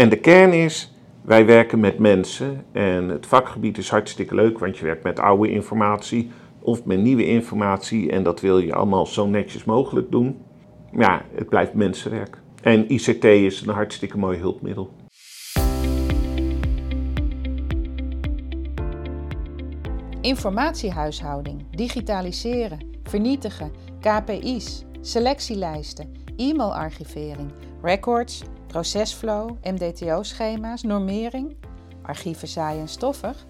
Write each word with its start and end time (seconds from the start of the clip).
En 0.00 0.08
de 0.08 0.20
kern 0.20 0.52
is, 0.52 0.92
wij 1.22 1.46
werken 1.46 1.80
met 1.80 1.98
mensen 1.98 2.64
en 2.72 3.08
het 3.08 3.26
vakgebied 3.26 3.78
is 3.78 3.90
hartstikke 3.90 4.34
leuk, 4.34 4.58
want 4.58 4.78
je 4.78 4.84
werkt 4.84 5.02
met 5.02 5.18
oude 5.18 5.50
informatie 5.50 6.30
of 6.60 6.84
met 6.84 6.98
nieuwe 6.98 7.26
informatie 7.26 8.10
en 8.10 8.22
dat 8.22 8.40
wil 8.40 8.58
je 8.58 8.74
allemaal 8.74 9.06
zo 9.06 9.26
netjes 9.26 9.64
mogelijk 9.64 10.10
doen. 10.10 10.38
Ja, 10.92 11.22
het 11.34 11.48
blijft 11.48 11.74
mensenwerk. 11.74 12.38
En 12.62 12.92
ICT 12.92 13.24
is 13.24 13.60
een 13.60 13.74
hartstikke 13.74 14.18
mooi 14.18 14.38
hulpmiddel. 14.38 14.90
Informatiehuishouding, 20.20 21.64
digitaliseren, 21.70 22.78
vernietigen, 23.02 23.72
KPI's, 24.00 24.84
selectielijsten, 25.00 26.12
e-mailarchivering, 26.36 27.50
records, 27.82 28.42
procesflow, 28.70 29.50
MDTO-schema's, 29.62 30.82
normering, 30.82 31.56
archieven 32.02 32.48
saai 32.48 32.80
en 32.80 32.88
stoffig. 32.88 33.46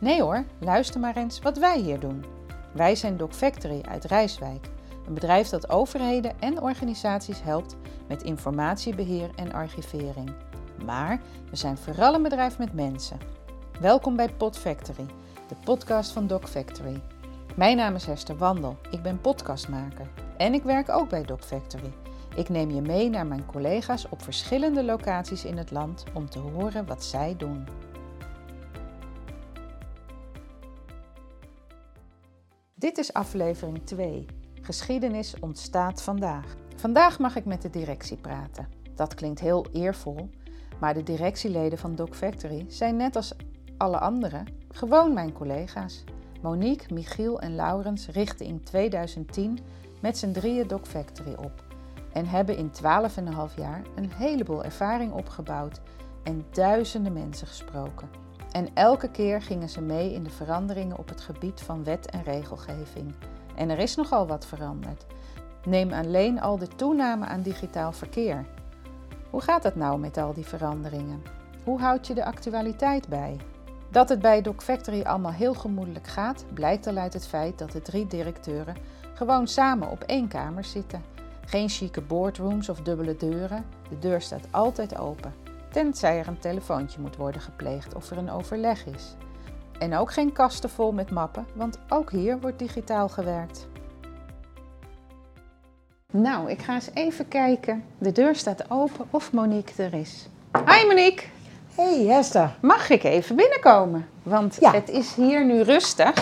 Nee 0.00 0.22
hoor, 0.22 0.44
luister 0.58 1.00
maar 1.00 1.16
eens 1.16 1.38
wat 1.38 1.58
wij 1.58 1.78
hier 1.78 2.00
doen. 2.00 2.24
Wij 2.72 2.94
zijn 2.94 3.16
Doc 3.16 3.34
Factory 3.34 3.80
uit 3.88 4.04
Rijswijk, 4.04 4.66
een 5.06 5.14
bedrijf 5.14 5.48
dat 5.48 5.70
overheden 5.70 6.40
en 6.40 6.62
organisaties 6.62 7.42
helpt 7.42 7.76
met 8.08 8.22
informatiebeheer 8.22 9.30
en 9.36 9.52
archivering. 9.52 10.32
Maar 10.84 11.20
we 11.50 11.56
zijn 11.56 11.76
vooral 11.76 12.14
een 12.14 12.22
bedrijf 12.22 12.58
met 12.58 12.72
mensen. 12.72 13.18
Welkom 13.80 14.16
bij 14.16 14.28
Pod 14.28 14.58
Factory, 14.58 15.06
de 15.48 15.56
podcast 15.64 16.12
van 16.12 16.26
Doc 16.26 16.44
Factory. 16.44 17.02
Mijn 17.56 17.76
naam 17.76 17.94
is 17.94 18.04
Hester 18.04 18.36
Wandel, 18.36 18.76
ik 18.90 19.02
ben 19.02 19.20
podcastmaker 19.20 20.06
en 20.36 20.54
ik 20.54 20.62
werk 20.62 20.88
ook 20.88 21.08
bij 21.08 21.22
Doc 21.22 21.40
Factory. 21.40 21.92
Ik 22.36 22.48
neem 22.48 22.70
je 22.70 22.80
mee 22.80 23.10
naar 23.10 23.26
mijn 23.26 23.46
collega's 23.46 24.06
op 24.10 24.22
verschillende 24.22 24.84
locaties 24.84 25.44
in 25.44 25.56
het 25.56 25.70
land 25.70 26.04
om 26.14 26.30
te 26.30 26.38
horen 26.38 26.86
wat 26.86 27.04
zij 27.04 27.36
doen. 27.36 27.66
Dit 32.74 32.98
is 32.98 33.12
aflevering 33.12 33.86
2. 33.86 34.26
Geschiedenis 34.62 35.34
ontstaat 35.40 36.02
vandaag. 36.02 36.54
Vandaag 36.76 37.18
mag 37.18 37.36
ik 37.36 37.44
met 37.44 37.62
de 37.62 37.70
directie 37.70 38.16
praten. 38.16 38.68
Dat 38.94 39.14
klinkt 39.14 39.40
heel 39.40 39.66
eervol, 39.72 40.30
maar 40.80 40.94
de 40.94 41.02
directieleden 41.02 41.78
van 41.78 41.94
Doc 41.94 42.10
Factory 42.10 42.64
zijn 42.68 42.96
net 42.96 43.16
als 43.16 43.34
alle 43.76 43.98
anderen 43.98 44.46
gewoon 44.68 45.12
mijn 45.12 45.32
collega's. 45.32 46.04
Monique, 46.42 46.94
Michiel 46.94 47.40
en 47.40 47.54
Laurens 47.54 48.08
richtten 48.08 48.46
in 48.46 48.62
2010 48.62 49.58
met 50.00 50.18
z'n 50.18 50.32
drieën 50.32 50.66
Doc 50.66 50.82
Factory 50.82 51.34
op 51.34 51.73
en 52.14 52.26
hebben 52.26 52.56
in 52.56 52.70
12,5 52.70 53.54
jaar 53.56 53.82
een 53.94 54.12
heleboel 54.12 54.64
ervaring 54.64 55.12
opgebouwd 55.12 55.80
en 56.22 56.46
duizenden 56.50 57.12
mensen 57.12 57.46
gesproken. 57.46 58.08
En 58.50 58.68
elke 58.74 59.10
keer 59.10 59.42
gingen 59.42 59.68
ze 59.68 59.80
mee 59.80 60.12
in 60.12 60.22
de 60.22 60.30
veranderingen 60.30 60.98
op 60.98 61.08
het 61.08 61.20
gebied 61.20 61.60
van 61.60 61.84
wet 61.84 62.10
en 62.10 62.22
regelgeving. 62.22 63.14
En 63.56 63.70
er 63.70 63.78
is 63.78 63.94
nogal 63.94 64.26
wat 64.26 64.46
veranderd. 64.46 65.06
Neem 65.64 65.92
alleen 65.92 66.40
al 66.40 66.58
de 66.58 66.68
toename 66.68 67.24
aan 67.26 67.42
digitaal 67.42 67.92
verkeer. 67.92 68.44
Hoe 69.30 69.40
gaat 69.40 69.62
het 69.62 69.76
nou 69.76 69.98
met 69.98 70.16
al 70.16 70.32
die 70.32 70.46
veranderingen? 70.46 71.22
Hoe 71.64 71.80
houd 71.80 72.06
je 72.06 72.14
de 72.14 72.24
actualiteit 72.24 73.08
bij? 73.08 73.36
Dat 73.90 74.08
het 74.08 74.20
bij 74.20 74.42
Doc 74.42 74.56
Factory 74.58 75.02
allemaal 75.02 75.32
heel 75.32 75.54
gemoedelijk 75.54 76.06
gaat, 76.06 76.44
blijkt 76.52 76.86
al 76.86 76.96
uit 76.96 77.12
het 77.12 77.26
feit 77.26 77.58
dat 77.58 77.72
de 77.72 77.82
drie 77.82 78.06
directeuren 78.06 78.76
gewoon 79.14 79.48
samen 79.48 79.90
op 79.90 80.02
één 80.02 80.28
kamer 80.28 80.64
zitten. 80.64 81.13
Geen 81.46 81.68
chique 81.68 82.00
boardrooms 82.00 82.68
of 82.68 82.80
dubbele 82.80 83.16
deuren. 83.16 83.64
De 83.88 83.98
deur 83.98 84.20
staat 84.20 84.46
altijd 84.50 84.98
open, 84.98 85.34
tenzij 85.72 86.18
er 86.18 86.28
een 86.28 86.38
telefoontje 86.38 87.00
moet 87.00 87.16
worden 87.16 87.40
gepleegd 87.40 87.94
of 87.94 88.10
er 88.10 88.18
een 88.18 88.30
overleg 88.30 88.86
is. 88.86 89.14
En 89.78 89.96
ook 89.96 90.12
geen 90.12 90.32
kasten 90.32 90.70
vol 90.70 90.92
met 90.92 91.10
mappen, 91.10 91.46
want 91.54 91.78
ook 91.88 92.10
hier 92.10 92.40
wordt 92.40 92.58
digitaal 92.58 93.08
gewerkt. 93.08 93.66
Nou, 96.12 96.50
ik 96.50 96.62
ga 96.62 96.74
eens 96.74 96.90
even 96.94 97.28
kijken. 97.28 97.84
De 97.98 98.12
deur 98.12 98.34
staat 98.34 98.70
open 98.70 99.04
of 99.10 99.32
Monique 99.32 99.82
er 99.82 99.94
is. 99.94 100.28
Hi 100.66 100.86
Monique! 100.86 101.26
Hey 101.74 102.04
Hester, 102.06 102.56
Mag 102.60 102.90
ik 102.90 103.02
even 103.04 103.36
binnenkomen? 103.36 104.08
Want 104.22 104.56
Ja. 104.60 104.72
het 104.72 104.88
is 104.88 105.14
hier 105.14 105.44
nu 105.44 105.60
rustig. 105.60 106.12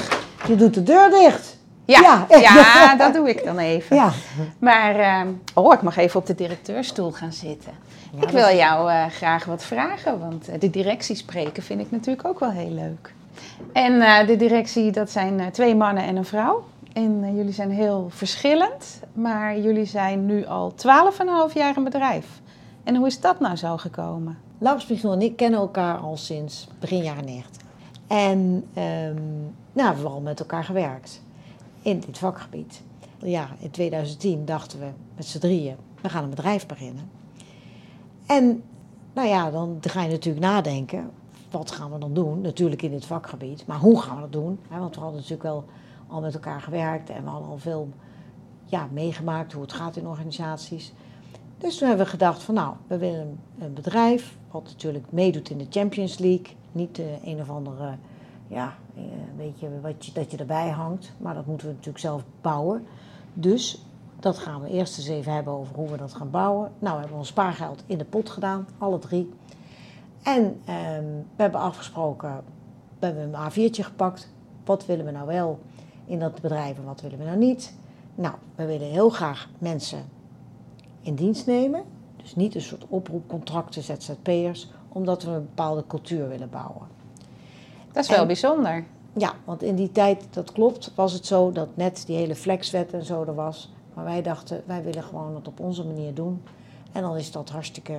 je 0.46 0.56
doet 0.56 0.74
de 0.74 0.82
deur 0.82 1.10
dicht. 1.10 1.56
Ja, 1.84 2.26
Ja. 2.28 2.38
ja, 2.38 2.96
dat 3.04 3.14
doe 3.14 3.28
ik 3.28 3.44
dan 3.44 3.58
even. 3.58 3.96
Ja, 3.96 4.10
Maar, 4.58 4.96
ehm, 4.96 5.28
oh, 5.54 5.74
ik 5.74 5.82
mag 5.82 5.96
even 5.96 6.20
op 6.20 6.26
de 6.26 6.34
directeurstoel 6.34 7.10
gaan 7.12 7.32
zitten. 7.32 7.72
ik 8.20 8.28
wil 8.28 8.48
is- 8.48 8.56
jou 8.56 8.90
eh, 8.90 9.06
graag 9.06 9.44
wat 9.44 9.64
vragen, 9.64 10.18
want 10.20 10.48
eh, 10.48 10.60
de 10.60 10.70
directie 10.70 11.16
spreken 11.16 11.62
vind 11.62 11.80
ik 11.80 11.90
natuurlijk 11.90 12.26
ook 12.28 12.40
wel 12.40 12.50
heel 12.50 12.70
leuk. 12.70 13.12
En 13.72 14.00
eh, 14.02 14.26
de 14.26 14.36
directie, 14.36 14.90
dat 14.92 15.10
zijn 15.10 15.50
twee 15.52 15.74
mannen 15.76 16.04
en 16.04 16.16
een 16.16 16.24
vrouw. 16.24 16.64
En 16.92 17.34
jullie 17.36 17.52
zijn 17.52 17.70
heel 17.70 18.06
verschillend, 18.10 19.00
maar 19.12 19.58
jullie 19.58 19.84
zijn 19.84 20.26
nu 20.26 20.46
al 20.46 20.74
12,5 21.48 21.52
jaar 21.54 21.76
een 21.76 21.84
bedrijf. 21.84 22.26
En 22.84 22.96
hoe 22.96 23.06
is 23.06 23.20
dat 23.20 23.40
nou 23.40 23.56
zo 23.56 23.76
gekomen? 23.76 24.38
Laurens 24.58 24.86
Michiel 24.88 25.12
en 25.12 25.22
ik 25.22 25.36
kennen 25.36 25.60
elkaar 25.60 25.96
al 25.96 26.16
sinds 26.16 26.68
begin 26.80 27.02
jaren 27.02 27.24
90. 27.24 27.62
En 28.06 28.64
ehm, 28.74 28.84
nou, 29.72 29.88
we 29.88 29.94
hebben 29.94 30.10
al 30.12 30.20
met 30.20 30.40
elkaar 30.40 30.64
gewerkt 30.64 31.20
in 31.82 32.00
dit 32.00 32.18
vakgebied. 32.18 32.82
Ja, 33.18 33.48
in 33.58 33.70
2010 33.70 34.44
dachten 34.44 34.78
we 34.78 34.88
met 35.16 35.26
z'n 35.26 35.38
drieën, 35.38 35.76
we 36.00 36.08
gaan 36.08 36.24
een 36.24 36.30
bedrijf 36.30 36.66
beginnen. 36.66 37.10
En 38.26 38.62
nou 39.12 39.28
ja, 39.28 39.50
dan 39.50 39.78
ga 39.80 40.02
je 40.02 40.10
natuurlijk 40.10 40.44
nadenken, 40.44 41.10
wat 41.50 41.70
gaan 41.70 41.92
we 41.92 41.98
dan 41.98 42.14
doen? 42.14 42.40
Natuurlijk 42.40 42.82
in 42.82 42.90
dit 42.90 43.04
vakgebied, 43.04 43.66
maar 43.66 43.78
hoe 43.78 44.00
gaan 44.00 44.14
we 44.14 44.20
dat 44.20 44.32
doen? 44.32 44.58
Want 44.68 44.94
we 44.94 45.00
hadden 45.00 45.20
natuurlijk 45.20 45.48
wel 45.48 45.64
al 46.06 46.20
met 46.20 46.34
elkaar 46.34 46.60
gewerkt 46.60 47.10
en 47.10 47.22
we 47.22 47.28
hadden 47.28 47.48
al 47.48 47.58
veel 47.58 47.88
ja, 48.64 48.88
meegemaakt 48.92 49.52
hoe 49.52 49.62
het 49.62 49.72
gaat 49.72 49.96
in 49.96 50.06
organisaties. 50.06 50.92
Dus 51.58 51.78
toen 51.78 51.88
hebben 51.88 52.04
we 52.04 52.12
gedacht 52.12 52.42
van 52.42 52.54
nou, 52.54 52.74
we 52.86 52.98
willen 52.98 53.38
een, 53.58 53.74
bedrijf 53.74 54.36
wat 54.50 54.64
natuurlijk 54.64 55.04
meedoet 55.10 55.50
in 55.50 55.58
de 55.58 55.66
Champions 55.70 56.18
League. 56.18 56.46
Niet 56.72 56.98
eh, 56.98 57.24
een 57.24 57.40
of 57.40 57.50
andere, 57.50 57.94
ja, 58.48 58.74
eh, 58.94 59.02
weet 59.36 59.60
je, 59.60 59.80
wat 59.80 60.06
je, 60.06 60.12
dat 60.12 60.30
je 60.30 60.36
erbij 60.36 60.68
hangt. 60.68 61.12
Maar 61.18 61.34
dat 61.34 61.46
moeten 61.46 61.66
we 61.66 61.72
natuurlijk 61.72 62.04
zelf 62.04 62.22
bouwen. 62.40 62.86
Dus 63.34 63.84
dat 64.20 64.38
gaan 64.38 64.60
we 64.60 64.68
eerst 64.68 64.98
eens 64.98 65.08
even 65.08 65.32
hebben 65.32 65.52
over 65.52 65.74
hoe 65.74 65.90
we 65.90 65.96
dat 65.96 66.14
gaan 66.14 66.30
bouwen. 66.30 66.72
Nou, 66.78 66.94
we 66.94 67.00
hebben 67.00 67.18
ons 67.18 67.28
spaargeld 67.28 67.82
in 67.86 67.98
de 67.98 68.04
pot 68.04 68.30
gedaan, 68.30 68.66
alle 68.78 68.98
drie. 68.98 69.30
En 70.22 70.60
ehm, 70.64 71.04
we 71.36 71.42
hebben 71.42 71.60
afgesproken, 71.60 72.44
we 72.98 73.06
hebben 73.06 73.34
een 73.34 73.50
A4'tje 73.50 73.84
gepakt. 73.84 74.28
Wat 74.64 74.86
willen 74.86 75.04
we 75.04 75.10
nou 75.10 75.26
wel 75.26 75.58
in 76.04 76.18
dat 76.18 76.40
bedrijf 76.40 76.76
en 76.76 76.84
wat 76.84 77.00
willen 77.00 77.18
we 77.18 77.24
nou 77.24 77.38
niet? 77.38 77.74
Nou, 78.14 78.34
we 78.54 78.66
willen 78.66 78.90
heel 78.90 79.10
graag 79.10 79.48
mensen 79.58 80.04
in 81.00 81.14
dienst 81.14 81.46
nemen. 81.46 81.84
Dus 82.16 82.34
niet 82.34 82.54
een 82.54 82.60
soort 82.60 82.84
oproepcontracten, 82.88 83.82
ZZP'ers, 83.82 84.70
omdat 84.88 85.22
we 85.22 85.30
een 85.30 85.46
bepaalde 85.46 85.84
cultuur 85.86 86.28
willen 86.28 86.50
bouwen. 86.50 86.86
Dat 87.92 88.02
is 88.04 88.10
wel 88.10 88.18
En- 88.20 88.26
bijzonder. 88.26 88.84
Ja, 89.16 89.32
want 89.44 89.62
in 89.62 89.74
die 89.76 89.92
tijd, 89.92 90.26
dat 90.30 90.52
klopt, 90.52 90.92
was 90.94 91.12
het 91.12 91.26
zo 91.26 91.52
dat 91.52 91.68
net 91.76 92.02
die 92.06 92.16
hele 92.16 92.34
flexwet 92.34 92.92
en 92.92 93.04
zo 93.04 93.24
er 93.24 93.34
was. 93.34 93.72
Maar 93.94 94.04
wij 94.04 94.22
dachten, 94.22 94.62
wij 94.66 94.82
willen 94.82 95.02
gewoon 95.02 95.34
het 95.34 95.48
op 95.48 95.60
onze 95.60 95.86
manier 95.86 96.14
doen. 96.14 96.42
En 96.92 97.02
dan 97.02 97.16
is 97.16 97.32
dat 97.32 97.50
hartstikke 97.50 97.98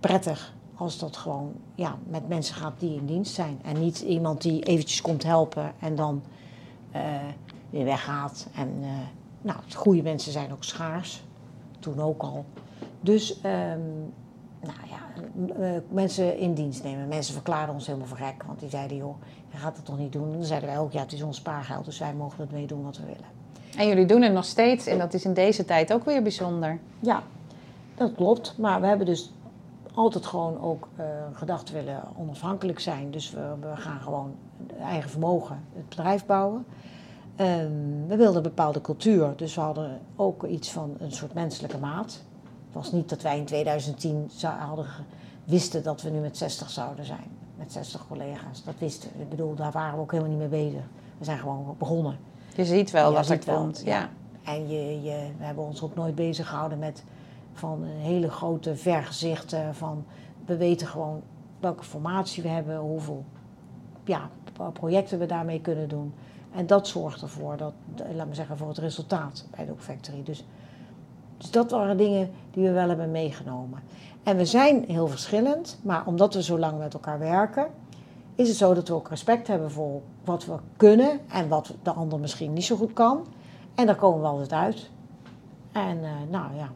prettig 0.00 0.54
als 0.74 0.98
dat 0.98 1.16
gewoon 1.16 1.52
ja, 1.74 1.98
met 2.08 2.28
mensen 2.28 2.54
gaat 2.54 2.72
die 2.78 2.96
in 2.96 3.06
dienst 3.06 3.34
zijn. 3.34 3.58
En 3.64 3.80
niet 3.80 4.00
iemand 4.00 4.42
die 4.42 4.62
eventjes 4.62 5.00
komt 5.00 5.22
helpen 5.22 5.72
en 5.80 5.94
dan 5.96 6.22
eh, 6.90 7.02
weer 7.70 7.84
weggaat. 7.84 8.46
En 8.54 8.78
eh, 8.82 8.88
nou, 9.42 9.58
goede 9.74 10.02
mensen 10.02 10.32
zijn 10.32 10.52
ook 10.52 10.64
schaars. 10.64 11.24
Toen 11.78 12.00
ook 12.00 12.22
al. 12.22 12.44
Dus 13.00 13.40
ehm, 13.40 13.80
nou 14.66 14.88
ja, 14.88 15.64
eh, 15.64 15.80
mensen 15.88 16.38
in 16.38 16.54
dienst 16.54 16.82
nemen. 16.82 17.08
Mensen 17.08 17.34
verklaarden 17.34 17.74
ons 17.74 17.86
helemaal 17.86 18.06
voor 18.08 18.16
gek. 18.16 18.42
Want 18.46 18.60
die 18.60 18.68
zeiden, 18.68 18.96
joh, 18.96 19.16
je 19.50 19.56
gaat 19.56 19.76
het 19.76 19.84
toch 19.84 19.98
niet 19.98 20.12
doen? 20.12 20.26
En 20.26 20.32
dan 20.32 20.44
zeiden 20.44 20.68
wij 20.68 20.78
ook, 20.78 20.92
ja, 20.92 21.00
het 21.00 21.12
is 21.12 21.22
ons 21.22 21.36
spaargeld. 21.36 21.84
Dus 21.84 21.98
wij 21.98 22.14
mogen 22.14 22.40
het 22.40 22.52
mee 22.52 22.66
doen 22.66 22.84
wat 22.84 22.96
we 22.96 23.04
willen. 23.04 23.36
En 23.76 23.86
jullie 23.88 24.06
doen 24.06 24.22
het 24.22 24.32
nog 24.32 24.44
steeds 24.44 24.86
en 24.86 24.98
dat 24.98 25.14
is 25.14 25.24
in 25.24 25.34
deze 25.34 25.64
tijd 25.64 25.92
ook 25.92 26.04
weer 26.04 26.22
bijzonder. 26.22 26.78
Ja, 27.00 27.22
dat 27.94 28.14
klopt. 28.14 28.54
Maar 28.58 28.80
we 28.80 28.86
hebben 28.86 29.06
dus 29.06 29.32
altijd 29.94 30.26
gewoon 30.26 30.60
ook 30.60 30.88
eh, 30.96 31.04
gedacht 31.32 31.70
willen 31.70 32.02
onafhankelijk 32.16 32.80
zijn. 32.80 33.10
Dus 33.10 33.30
we, 33.30 33.54
we 33.60 33.76
gaan 33.76 34.00
gewoon 34.00 34.34
eigen 34.80 35.10
vermogen 35.10 35.64
het 35.74 35.88
bedrijf 35.88 36.26
bouwen. 36.26 36.64
Ehm, 37.36 38.06
we 38.06 38.16
wilden 38.16 38.36
een 38.36 38.42
bepaalde 38.42 38.80
cultuur. 38.80 39.32
Dus 39.36 39.54
we 39.54 39.60
hadden 39.60 40.00
ook 40.16 40.44
iets 40.44 40.70
van 40.70 40.94
een 40.98 41.12
soort 41.12 41.34
menselijke 41.34 41.78
maat. 41.78 42.24
Het 42.76 42.84
was 42.84 42.94
niet 42.94 43.08
dat 43.08 43.22
wij 43.22 43.38
in 43.38 43.44
2010 43.44 44.30
zou- 44.32 44.58
hadden, 44.58 44.86
wisten 45.44 45.82
dat 45.82 46.02
we 46.02 46.10
nu 46.10 46.18
met 46.18 46.36
60 46.36 46.70
zouden 46.70 47.04
zijn. 47.04 47.30
Met 47.56 47.72
60 47.72 48.06
collega's. 48.08 48.64
Dat 48.64 48.74
wisten 48.78 49.10
we. 49.16 49.22
Ik 49.22 49.28
bedoel, 49.28 49.54
daar 49.54 49.72
waren 49.72 49.94
we 49.94 50.00
ook 50.00 50.10
helemaal 50.10 50.32
niet 50.38 50.50
mee 50.50 50.64
bezig. 50.64 50.82
We 51.18 51.24
zijn 51.24 51.38
gewoon 51.38 51.74
begonnen. 51.78 52.18
Je 52.54 52.64
ziet 52.64 52.90
wel 52.90 53.12
wat 53.12 53.44
wel, 53.44 53.56
komt. 53.56 53.82
ja. 53.84 53.98
Ja. 53.98 54.08
En 54.52 54.68
je, 54.68 55.02
je, 55.02 55.30
we 55.38 55.44
hebben 55.44 55.64
ons 55.64 55.82
ook 55.82 55.94
nooit 55.94 56.14
bezig 56.14 56.48
gehouden 56.48 56.78
met 56.78 57.04
van 57.52 57.84
hele 57.84 58.30
grote 58.30 58.76
vergezichten 58.76 59.74
van 59.74 60.04
we 60.44 60.56
weten 60.56 60.86
gewoon 60.86 61.22
welke 61.60 61.84
formatie 61.84 62.42
we 62.42 62.48
hebben, 62.48 62.76
hoeveel 62.76 63.24
ja, 64.04 64.30
projecten 64.72 65.18
we 65.18 65.26
daarmee 65.26 65.60
kunnen 65.60 65.88
doen. 65.88 66.14
En 66.54 66.66
dat 66.66 66.88
zorgt 66.88 67.22
ervoor 67.22 67.56
dat, 67.56 67.72
laat 68.14 68.26
me 68.26 68.34
zeggen, 68.34 68.56
voor 68.56 68.68
het 68.68 68.78
resultaat 68.78 69.46
bij 69.56 69.64
de 69.66 69.72
Factory. 69.76 70.22
Dus, 70.22 70.44
dus 71.36 71.50
dat 71.50 71.70
waren 71.70 71.96
dingen 71.96 72.30
die 72.50 72.64
we 72.64 72.72
wel 72.72 72.88
hebben 72.88 73.10
meegenomen. 73.10 73.80
En 74.22 74.36
we 74.36 74.44
zijn 74.44 74.84
heel 74.88 75.08
verschillend, 75.08 75.78
maar 75.82 76.06
omdat 76.06 76.34
we 76.34 76.42
zo 76.42 76.58
lang 76.58 76.78
met 76.78 76.94
elkaar 76.94 77.18
werken, 77.18 77.66
is 78.34 78.48
het 78.48 78.56
zo 78.56 78.74
dat 78.74 78.88
we 78.88 78.94
ook 78.94 79.08
respect 79.08 79.46
hebben 79.46 79.70
voor 79.70 80.00
wat 80.24 80.44
we 80.44 80.54
kunnen 80.76 81.20
en 81.28 81.48
wat 81.48 81.74
de 81.82 81.90
ander 81.90 82.18
misschien 82.18 82.52
niet 82.52 82.64
zo 82.64 82.76
goed 82.76 82.92
kan. 82.92 83.26
En 83.74 83.86
daar 83.86 83.96
komen 83.96 84.20
we 84.20 84.26
altijd 84.26 84.52
uit. 84.52 84.90
En 85.72 85.98
uh, 85.98 86.08
nou 86.30 86.54
ja, 86.56 86.68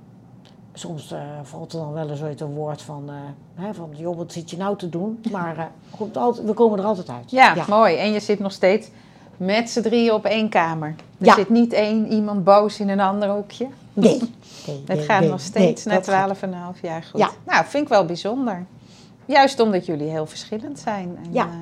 soms 0.72 1.12
uh, 1.12 1.18
valt 1.42 1.72
er 1.72 1.78
dan 1.78 1.92
wel 1.92 2.10
eens 2.10 2.22
ooit 2.22 2.40
een 2.40 2.54
woord 2.54 2.82
van, 2.82 3.04
uh, 3.06 3.14
hè, 3.54 3.74
van 3.74 3.90
joh, 3.92 4.16
wat 4.16 4.32
zit 4.32 4.50
je 4.50 4.56
nou 4.56 4.76
te 4.76 4.88
doen? 4.88 5.20
Maar 5.30 5.70
goed, 5.90 6.16
altijd, 6.16 6.46
we 6.46 6.52
komen 6.52 6.78
er 6.78 6.84
altijd 6.84 7.08
uit. 7.08 7.30
Ja, 7.30 7.54
ja, 7.54 7.64
mooi. 7.68 7.96
En 7.96 8.12
je 8.12 8.20
zit 8.20 8.38
nog 8.38 8.52
steeds 8.52 8.90
met 9.36 9.70
z'n 9.70 9.80
drieën 9.80 10.12
op 10.12 10.24
één 10.24 10.48
kamer. 10.48 10.94
Er 11.18 11.32
zit 11.32 11.48
niet 11.48 11.72
één 11.72 12.12
iemand 12.12 12.44
boos 12.44 12.80
in 12.80 12.88
een 12.88 13.00
ander 13.00 13.28
hoekje. 13.28 13.66
Nee. 13.92 14.20
nee 14.66 14.82
het 14.86 15.00
gaat 15.00 15.24
nog 15.24 15.40
steeds 15.40 15.84
na 15.84 16.00
twaalf 16.00 16.42
en 16.42 16.52
een 16.52 16.58
half 16.58 16.82
jaar 16.82 17.02
goed. 17.02 17.20
Ja. 17.20 17.30
Nou, 17.46 17.64
vind 17.64 17.82
ik 17.82 17.88
wel 17.88 18.04
bijzonder. 18.04 18.66
Juist 19.26 19.60
omdat 19.60 19.86
jullie 19.86 20.10
heel 20.10 20.26
verschillend 20.26 20.78
zijn. 20.78 21.18
En, 21.24 21.32
ja. 21.32 21.46
Uh, 21.46 21.52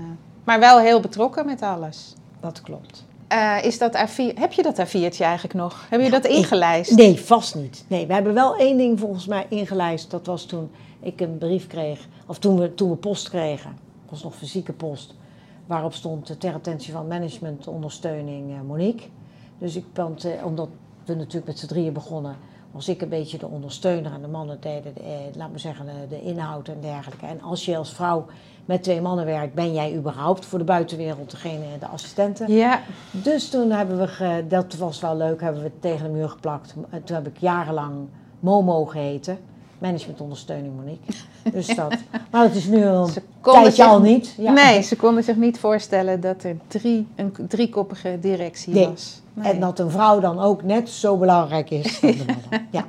maar 0.45 0.59
wel 0.61 0.79
heel 0.79 1.01
betrokken 1.01 1.47
met 1.47 1.63
alles. 1.63 2.15
Dat 2.41 2.61
klopt. 2.61 3.05
Uh, 3.33 3.65
is 3.65 3.79
dat 3.79 3.97
A4, 3.97 4.35
heb 4.35 4.53
je 4.53 4.63
dat 4.63 4.81
A4'tje 4.81 5.21
eigenlijk 5.21 5.55
nog? 5.55 5.87
Heb 5.89 6.01
je 6.01 6.11
dat 6.11 6.27
ingelijst? 6.27 6.97
Nee, 6.97 7.21
vast 7.21 7.55
niet. 7.55 7.85
Nee, 7.89 8.07
we 8.07 8.13
hebben 8.13 8.35
wel 8.35 8.57
één 8.57 8.77
ding 8.77 8.99
volgens 8.99 9.27
mij 9.27 9.47
ingelijst. 9.49 10.11
Dat 10.11 10.27
was 10.27 10.45
toen 10.45 10.71
ik 11.01 11.21
een 11.21 11.39
brief 11.39 11.67
kreeg, 11.67 12.09
of 12.27 12.39
toen 12.39 12.59
we, 12.59 12.75
toen 12.75 12.91
we 12.91 12.97
post 12.97 13.29
kregen. 13.29 13.71
Dat 14.01 14.11
was 14.11 14.23
nog 14.23 14.37
fysieke 14.37 14.73
post. 14.73 15.15
Waarop 15.67 15.95
stond 15.95 16.41
ter 16.41 16.55
attentie 16.55 16.93
van 16.93 17.07
management 17.07 17.67
ondersteuning 17.67 18.51
uh, 18.51 18.61
Monique. 18.67 19.07
Dus 19.59 19.77
ik 19.77 19.85
uh, 19.99 20.45
omdat 20.45 20.69
we 21.09 21.15
natuurlijk 21.15 21.47
met 21.47 21.59
z'n 21.59 21.67
drieën 21.67 21.93
begonnen, 21.93 22.37
was 22.71 22.89
ik 22.89 23.03
een 23.03 23.09
beetje 23.09 23.39
de 23.39 23.47
ondersteuner 23.47 24.13
en 24.13 24.21
de 24.21 24.29
mannen 24.29 24.61
deden, 24.61 24.95
de, 24.95 25.01
eh, 25.01 25.37
laat 25.37 25.51
me 25.51 25.59
zeggen, 25.59 25.87
de 26.09 26.23
inhoud 26.23 26.69
en 26.69 26.81
dergelijke. 26.81 27.27
En 27.27 27.41
als 27.43 27.65
je 27.65 27.77
als 27.77 27.93
vrouw 27.93 28.27
met 28.65 28.83
twee 28.83 29.01
mannen 29.01 29.25
werkt, 29.25 29.55
ben 29.55 29.73
jij 29.73 29.97
überhaupt 29.97 30.45
voor 30.45 30.59
de 30.59 30.65
buitenwereld 30.65 31.31
degene, 31.31 31.65
de 31.81 31.87
assistenten. 31.87 32.53
Ja. 32.53 32.81
Dus 33.11 33.49
toen 33.49 33.71
hebben 33.71 33.99
we, 33.99 34.45
dat 34.49 34.75
was 34.75 35.01
wel 35.01 35.17
leuk, 35.17 35.41
hebben 35.41 35.63
we 35.63 35.71
tegen 35.81 36.07
de 36.07 36.13
muur 36.13 36.29
geplakt. 36.29 36.75
Toen 37.05 37.17
heb 37.17 37.27
ik 37.27 37.39
jarenlang 37.39 38.09
Momo 38.41 38.85
geheten. 38.85 39.39
Managementondersteuning 39.79 40.77
Monique. 40.77 41.15
Dus 41.53 41.67
dat. 41.67 41.95
Maar 42.31 42.47
dat 42.47 42.55
is 42.55 42.67
nu 42.67 42.83
een 42.83 43.11
tijdje 43.43 43.71
zich, 43.71 43.87
al 43.87 44.01
niet. 44.01 44.35
Ja. 44.39 44.53
Nee, 44.53 44.83
ze 44.83 44.97
konden 44.97 45.25
zich 45.25 45.37
niet 45.37 45.59
voorstellen 45.59 46.21
dat 46.21 46.43
er 46.43 46.57
drie, 46.67 47.07
een 47.17 47.35
driekoppige 47.49 48.19
directie 48.21 48.75
nee. 48.75 48.89
was. 48.89 49.21
En 49.43 49.61
dat 49.61 49.79
een 49.79 49.91
vrouw 49.91 50.21
dan 50.21 50.41
ook 50.41 50.63
net 50.63 50.89
zo 50.89 51.17
belangrijk 51.17 51.71
is 51.71 52.01
de 52.01 52.25
ja. 52.71 52.87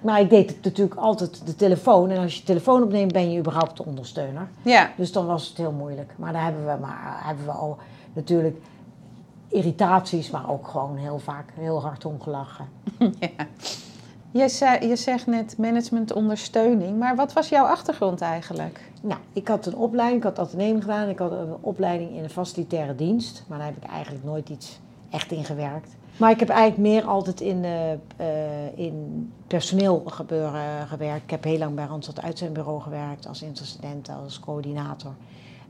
Maar 0.00 0.20
ik 0.20 0.30
deed 0.30 0.50
het 0.50 0.64
natuurlijk 0.64 1.00
altijd 1.00 1.46
de 1.46 1.56
telefoon. 1.56 2.10
En 2.10 2.22
als 2.22 2.36
je 2.36 2.42
telefoon 2.42 2.82
opneemt, 2.82 3.12
ben 3.12 3.30
je 3.30 3.38
überhaupt 3.38 3.76
de 3.76 3.84
ondersteuner. 3.84 4.48
Ja. 4.62 4.90
Dus 4.96 5.12
dan 5.12 5.26
was 5.26 5.48
het 5.48 5.56
heel 5.56 5.72
moeilijk. 5.72 6.12
Maar 6.16 6.32
daar 6.32 6.44
hebben 6.44 6.66
we, 6.66 6.76
maar, 6.80 7.20
hebben 7.24 7.44
we 7.44 7.50
al 7.50 7.78
natuurlijk 8.12 8.56
irritaties, 9.48 10.30
maar 10.30 10.50
ook 10.50 10.68
gewoon 10.68 10.96
heel 10.96 11.18
vaak 11.18 11.52
heel 11.54 11.82
hard 11.82 12.04
om 12.04 12.20
gelachen. 12.20 12.66
Ja. 13.18 13.46
Je, 14.32 14.78
je 14.80 14.96
zegt 14.96 15.26
net 15.26 15.58
managementondersteuning, 15.58 16.98
maar 16.98 17.16
wat 17.16 17.32
was 17.32 17.48
jouw 17.48 17.64
achtergrond 17.64 18.20
eigenlijk? 18.20 18.80
Nou, 19.02 19.20
ik 19.32 19.48
had 19.48 19.66
een 19.66 19.76
opleiding, 19.76 20.24
ik 20.24 20.28
had 20.28 20.38
ateneum 20.38 20.80
gedaan. 20.80 21.08
Ik 21.08 21.18
had 21.18 21.32
een 21.32 21.56
opleiding 21.60 22.10
in 22.10 22.22
een 22.22 22.30
facilitaire 22.30 22.94
dienst. 22.94 23.44
Maar 23.46 23.58
daar 23.58 23.66
heb 23.66 23.76
ik 23.76 23.90
eigenlijk 23.90 24.24
nooit 24.24 24.48
iets 24.48 24.78
echt 25.10 25.32
in 25.32 25.44
gewerkt. 25.44 25.96
Maar 26.16 26.30
ik 26.30 26.38
heb 26.38 26.48
eigenlijk 26.48 26.88
meer 26.90 27.04
altijd 27.04 27.40
in, 27.40 27.64
uh, 27.64 28.78
in 28.78 29.32
personeel 29.46 30.02
gebeuren 30.06 30.86
gewerkt. 30.88 31.22
Ik 31.22 31.30
heb 31.30 31.44
heel 31.44 31.58
lang 31.58 31.74
bij 31.74 31.84
Randstad 31.84 32.22
Uitzendbureau 32.22 32.80
gewerkt 32.80 33.26
als 33.26 33.42
intercedent, 33.42 34.10
als 34.22 34.40
coördinator. 34.40 35.12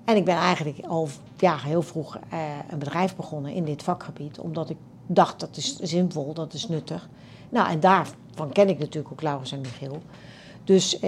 En 0.04 0.16
ik 0.16 0.24
ben 0.24 0.36
eigenlijk 0.36 0.78
al 0.88 1.08
ja, 1.36 1.56
heel 1.56 1.82
vroeg 1.82 2.18
een 2.70 2.78
bedrijf 2.78 3.16
begonnen 3.16 3.52
in 3.52 3.64
dit 3.64 3.82
vakgebied, 3.82 4.38
omdat 4.38 4.70
ik 4.70 4.76
dacht 5.06 5.40
dat 5.40 5.56
is 5.56 5.76
zinvol, 5.76 6.34
dat 6.34 6.52
is 6.52 6.68
nuttig. 6.68 7.08
Nou, 7.48 7.70
en 7.70 7.80
daarvan 8.34 8.52
ken 8.52 8.68
ik 8.68 8.78
natuurlijk 8.78 9.12
ook 9.12 9.22
Laurens 9.22 9.52
en 9.52 9.60
Michiel. 9.60 10.02
Dus 10.64 10.98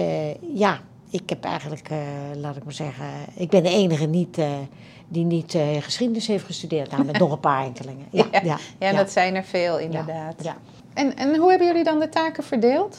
ja, 0.53 0.79
ik 1.09 1.29
heb 1.29 1.43
eigenlijk, 1.43 1.89
laat 2.35 2.55
ik 2.55 2.63
maar 2.63 2.73
zeggen, 2.73 3.05
ik 3.35 3.49
ben 3.49 3.63
de 3.63 3.69
enige 3.69 4.05
niet 4.05 4.37
die 5.07 5.25
niet 5.25 5.53
uh, 5.53 5.63
geschiedenis 5.79 6.27
heeft 6.27 6.45
gestudeerd. 6.45 6.91
Nou, 6.91 7.05
met 7.05 7.19
nog 7.25 7.31
een 7.31 7.39
paar 7.39 7.63
enkelingen. 7.63 8.05
Ja, 8.09 8.25
ja, 8.43 8.57
ja, 8.79 8.91
dat 8.91 9.11
zijn 9.11 9.35
er 9.35 9.43
veel 9.43 9.79
inderdaad. 9.79 10.43
Ja, 10.43 10.55
En, 10.93 11.15
en 11.15 11.35
hoe 11.35 11.49
hebben 11.49 11.67
jullie 11.67 11.83
dan 11.83 11.99
de 11.99 12.09
taken 12.09 12.43
verdeeld? 12.43 12.97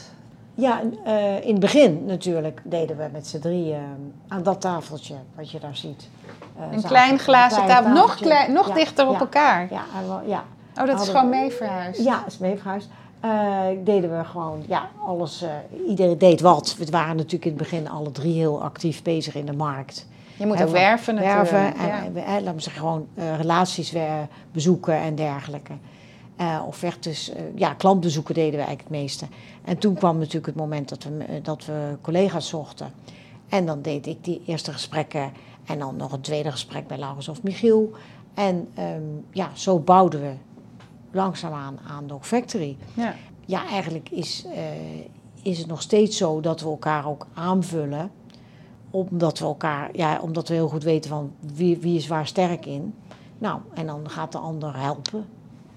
Ja, 0.53 0.81
uh, 1.05 1.45
in 1.45 1.51
het 1.51 1.59
begin 1.59 2.05
natuurlijk 2.05 2.61
deden 2.63 2.97
we 2.97 3.09
met 3.11 3.27
z'n 3.27 3.39
drieën 3.39 3.79
uh, 3.79 3.83
aan 4.27 4.43
dat 4.43 4.61
tafeltje 4.61 5.15
wat 5.35 5.51
je 5.51 5.59
daar 5.59 5.75
ziet. 5.75 6.09
een 6.71 6.83
klein 6.83 7.19
glazen 7.19 7.65
tafel, 7.65 7.91
nog, 7.91 8.15
klein, 8.15 8.53
nog 8.53 8.73
dichter 8.73 9.07
op 9.07 9.19
elkaar. 9.19 9.67
Ja, 9.71 9.83
ja. 10.25 10.43
Oh, 10.79 10.87
dat 10.87 11.01
is 11.01 11.07
gewoon 11.07 11.29
mee 11.29 11.51
verhuisd? 11.51 12.03
Ja, 12.03 12.23
is 12.27 12.37
mee 12.37 12.57
verhuisd. 12.57 12.89
Deden 13.83 14.17
we 14.17 14.23
gewoon, 14.23 14.63
ja, 14.67 14.89
alles, 15.05 15.45
iedereen 15.87 16.17
deed 16.17 16.41
wat. 16.41 16.75
We 16.77 16.85
waren 16.91 17.15
natuurlijk 17.15 17.45
in 17.45 17.51
het 17.51 17.59
begin 17.59 17.89
alle 17.89 18.11
drie 18.11 18.33
heel 18.33 18.63
actief 18.63 19.03
bezig 19.03 19.35
in 19.35 19.45
de 19.45 19.53
markt. 19.53 20.07
Je 20.37 20.45
moet 20.45 20.61
ook 20.61 20.69
werven 20.69 21.15
natuurlijk. 21.15 21.49
Werven 21.49 21.79
en, 21.79 22.13
ja. 22.13 22.41
laten 22.41 22.55
we 22.55 22.61
zeggen, 22.61 22.81
gewoon 22.81 23.07
uh, 23.13 23.37
relaties 23.37 23.93
bezoeken 24.51 24.95
en 24.95 25.15
dergelijke. 25.15 25.73
Uh, 26.41 26.61
offertes, 26.67 27.29
uh, 27.29 27.35
ja, 27.55 27.73
klantbezoeken 27.73 28.33
deden 28.33 28.59
we 28.59 28.65
eigenlijk 28.65 28.89
het 28.89 28.99
meeste. 28.99 29.25
En 29.63 29.77
toen 29.77 29.93
kwam 29.93 30.17
natuurlijk 30.17 30.45
het 30.45 30.55
moment 30.55 30.89
dat 30.89 31.03
we, 31.03 31.41
dat 31.41 31.65
we 31.65 31.97
collega's 32.01 32.47
zochten. 32.47 32.91
En 33.49 33.65
dan 33.65 33.81
deed 33.81 34.07
ik 34.07 34.23
die 34.23 34.41
eerste 34.45 34.71
gesprekken 34.71 35.31
en 35.65 35.79
dan 35.79 35.95
nog 35.95 36.11
een 36.11 36.21
tweede 36.21 36.51
gesprek 36.51 36.87
bij 36.87 36.97
Laurens 36.97 37.29
of 37.29 37.43
Michiel. 37.43 37.91
En 38.33 38.67
um, 38.79 39.25
ja, 39.31 39.49
zo 39.53 39.79
bouwden 39.79 40.21
we 40.21 40.31
langzaamaan 41.11 41.79
aan 41.87 42.07
Dog 42.07 42.27
Factory. 42.27 42.77
Ja, 42.93 43.15
ja 43.45 43.67
eigenlijk 43.67 44.09
is, 44.09 44.45
is 45.41 45.57
het 45.57 45.67
nog 45.67 45.81
steeds 45.81 46.17
zo 46.17 46.39
dat 46.39 46.61
we 46.61 46.67
elkaar 46.67 47.07
ook 47.07 47.27
aanvullen 47.33 48.11
omdat 48.91 49.39
we 49.39 49.45
elkaar, 49.45 49.89
ja, 49.93 50.19
omdat 50.21 50.47
we 50.47 50.53
heel 50.53 50.67
goed 50.67 50.83
weten 50.83 51.09
van 51.09 51.31
wie, 51.55 51.77
wie 51.77 51.97
is 51.97 52.07
waar 52.07 52.27
sterk 52.27 52.65
in. 52.65 52.93
Nou, 53.37 53.59
en 53.73 53.85
dan 53.85 54.09
gaat 54.09 54.31
de 54.31 54.37
ander 54.37 54.79
helpen. 54.79 55.25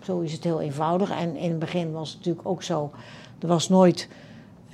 Zo 0.03 0.21
is 0.21 0.33
het 0.33 0.45
heel 0.45 0.61
eenvoudig. 0.61 1.11
En 1.11 1.37
in 1.37 1.51
het 1.51 1.59
begin 1.59 1.93
was 1.93 2.09
het 2.09 2.19
natuurlijk 2.19 2.49
ook 2.49 2.63
zo. 2.63 2.91
Er 3.39 3.49
was 3.49 3.69
nooit 3.69 4.09